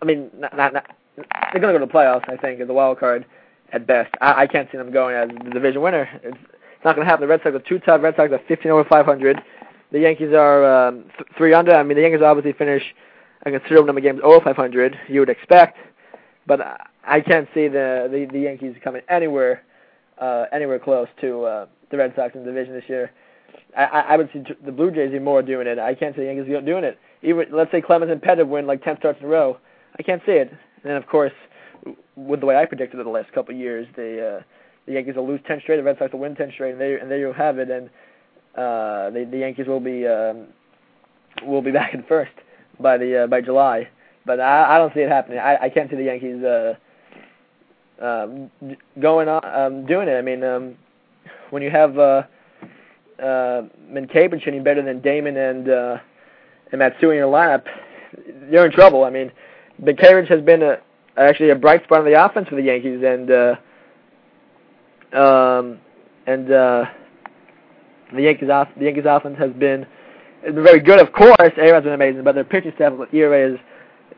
I 0.00 0.04
mean, 0.04 0.30
not, 0.36 0.56
not, 0.56 0.74
not 0.74 0.90
they're 1.16 1.60
going 1.60 1.72
to 1.72 1.78
go 1.78 1.86
to 1.86 1.86
the 1.86 1.92
playoffs. 1.92 2.28
I 2.28 2.36
think 2.36 2.60
as 2.60 2.66
the 2.66 2.74
wild 2.74 2.98
card 2.98 3.24
at 3.72 3.86
best. 3.86 4.14
I, 4.20 4.42
I 4.42 4.46
can't 4.46 4.68
see 4.70 4.78
them 4.78 4.92
going 4.92 5.14
as 5.16 5.28
the 5.44 5.50
division 5.50 5.82
winner. 5.82 6.08
It's, 6.22 6.36
it's 6.36 6.84
not 6.84 6.96
going 6.96 7.06
to 7.06 7.10
happen. 7.10 7.22
The 7.22 7.28
Red 7.28 7.40
Sox 7.42 7.54
are 7.54 7.60
two 7.60 7.78
top. 7.78 8.02
Red 8.02 8.16
Sox 8.16 8.32
are 8.32 8.40
15 8.46 8.70
over 8.70 8.84
500. 8.84 9.40
The 9.92 10.00
Yankees 10.00 10.32
are 10.32 10.88
um, 10.88 11.04
th- 11.16 11.28
three 11.36 11.54
under. 11.54 11.74
I 11.74 11.82
mean, 11.82 11.96
the 11.96 12.02
Yankees 12.02 12.22
obviously 12.22 12.52
finish 12.52 12.82
a 13.46 13.50
considerable 13.50 13.86
number 13.86 14.00
of 14.00 14.04
games 14.04 14.20
over 14.22 14.40
500. 14.44 14.98
You 15.08 15.20
would 15.20 15.28
expect, 15.28 15.78
but 16.46 16.60
I 17.06 17.20
can't 17.20 17.48
see 17.54 17.68
the 17.68 18.08
the, 18.10 18.26
the 18.32 18.40
Yankees 18.40 18.76
coming 18.82 19.02
anywhere 19.08 19.62
uh, 20.20 20.46
anywhere 20.52 20.78
close 20.78 21.08
to 21.20 21.44
uh, 21.44 21.66
the 21.90 21.96
Red 21.96 22.12
Sox 22.16 22.34
in 22.34 22.40
the 22.44 22.46
division 22.46 22.74
this 22.74 22.88
year. 22.88 23.10
I, 23.76 23.84
I 23.84 24.16
would 24.16 24.30
see 24.32 24.44
the 24.64 24.72
Blue 24.72 24.90
Jays 24.90 25.08
even 25.08 25.24
more 25.24 25.42
doing 25.42 25.66
it. 25.66 25.78
I 25.78 25.94
can't 25.94 26.14
see 26.14 26.22
the 26.22 26.26
Yankees 26.26 26.46
doing 26.64 26.84
it. 26.84 26.98
Even 27.22 27.46
let's 27.52 27.70
say 27.72 27.80
Clemens 27.80 28.10
and 28.10 28.20
Pettitte 28.20 28.46
win 28.46 28.66
like 28.66 28.84
10 28.84 28.98
starts 28.98 29.18
in 29.20 29.26
a 29.26 29.28
row. 29.28 29.58
I 29.98 30.02
can't 30.02 30.22
see 30.24 30.32
it. 30.32 30.50
And 30.50 30.58
then 30.84 30.96
of 30.96 31.06
course, 31.06 31.32
with 32.16 32.40
the 32.40 32.46
way 32.46 32.56
I 32.56 32.66
predicted 32.66 33.00
it 33.00 33.04
the 33.04 33.10
last 33.10 33.32
couple 33.32 33.54
of 33.54 33.60
years, 33.60 33.86
the 33.96 34.38
uh, 34.38 34.42
the 34.86 34.92
Yankees 34.92 35.16
will 35.16 35.26
lose 35.26 35.40
10 35.46 35.60
straight, 35.62 35.76
the 35.76 35.82
Red 35.82 35.98
Sox 35.98 36.12
will 36.12 36.20
win 36.20 36.34
10 36.34 36.52
straight, 36.52 36.72
and 36.72 36.80
there 36.80 36.98
and 36.98 37.10
there 37.10 37.18
you 37.18 37.32
have 37.32 37.58
it. 37.58 37.70
And 37.70 37.88
uh, 38.56 39.10
the 39.10 39.26
the 39.30 39.38
Yankees 39.38 39.66
will 39.66 39.80
be 39.80 40.06
um, 40.06 40.46
will 41.42 41.62
be 41.62 41.70
back 41.80 41.94
in 41.94 42.02
first 42.04 42.32
by 42.80 42.96
the 42.96 43.24
uh, 43.24 43.26
by 43.26 43.40
July. 43.40 43.88
But 44.26 44.40
I, 44.40 44.76
I 44.76 44.78
don't 44.78 44.94
see 44.94 45.00
it 45.00 45.08
happening. 45.08 45.38
I, 45.38 45.64
I 45.64 45.68
can't 45.68 45.90
see 45.90 45.96
the 45.96 46.04
Yankees 46.04 46.42
uh, 46.42 46.74
um, 48.00 48.50
going 49.00 49.28
on 49.28 49.44
um, 49.44 49.86
doing 49.86 50.08
it. 50.08 50.14
I 50.14 50.22
mean, 50.22 50.42
um, 50.42 50.74
when 51.50 51.62
you 51.62 51.70
have 51.70 51.98
uh, 51.98 52.22
uh, 53.22 53.62
hitting 53.92 54.62
better 54.64 54.82
than 54.82 55.00
Damon 55.00 55.36
and 55.36 55.68
uh, 55.68 55.98
and 56.72 56.78
Matsui 56.78 57.10
in 57.10 57.16
your 57.16 57.32
lineup, 57.32 57.64
you're 58.50 58.66
in 58.66 58.72
trouble. 58.72 59.04
I 59.04 59.10
mean, 59.10 59.30
Mientkiewicz 59.82 60.28
has 60.28 60.42
been 60.42 60.62
a 60.62 60.78
actually 61.16 61.50
a 61.50 61.54
bright 61.54 61.84
spot 61.84 62.00
on 62.00 62.04
the 62.04 62.24
offense 62.24 62.48
for 62.48 62.56
the 62.56 62.62
Yankees, 62.62 63.02
and 63.04 63.30
uh, 63.30 63.56
um, 65.16 65.78
and 66.26 66.50
uh, 66.50 66.84
the 68.12 68.22
Yankees 68.22 68.50
off 68.50 68.68
the 68.76 68.84
Yankees 68.84 69.04
offense 69.06 69.38
has 69.38 69.52
been 69.52 69.86
has 70.44 70.54
been 70.54 70.64
very 70.64 70.80
good. 70.80 71.00
Of 71.00 71.12
course, 71.12 71.36
A-Rod's 71.40 71.84
been 71.84 71.92
amazing, 71.94 72.24
but 72.24 72.34
their 72.34 72.44
pitching 72.44 72.72
staff 72.74 72.92
ERA 73.12 73.54
is 73.54 73.58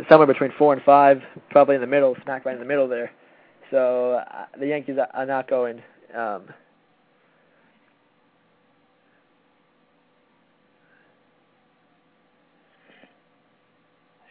somewhere 0.08 0.26
between 0.26 0.52
four 0.58 0.72
and 0.72 0.82
five, 0.82 1.22
probably 1.50 1.74
in 1.74 1.80
the 1.80 1.86
middle, 1.86 2.16
smack 2.24 2.44
right 2.44 2.54
in 2.54 2.60
the 2.60 2.66
middle 2.66 2.88
there. 2.88 3.10
So 3.70 4.22
uh, 4.30 4.46
the 4.58 4.66
Yankees 4.68 4.96
are, 5.12 5.26
not 5.26 5.48
going. 5.48 5.82
Um, 6.14 6.42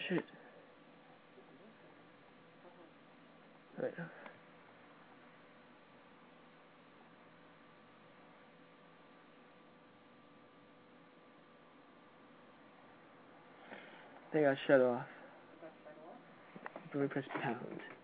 shoot. 0.07 0.23
Right. 3.81 3.91
They 14.31 14.41
got 14.41 14.57
shut 14.67 14.81
off. 14.81 15.03
Let 16.93 17.01
me 17.01 17.07
press 17.07 17.25
pound. 17.41 17.94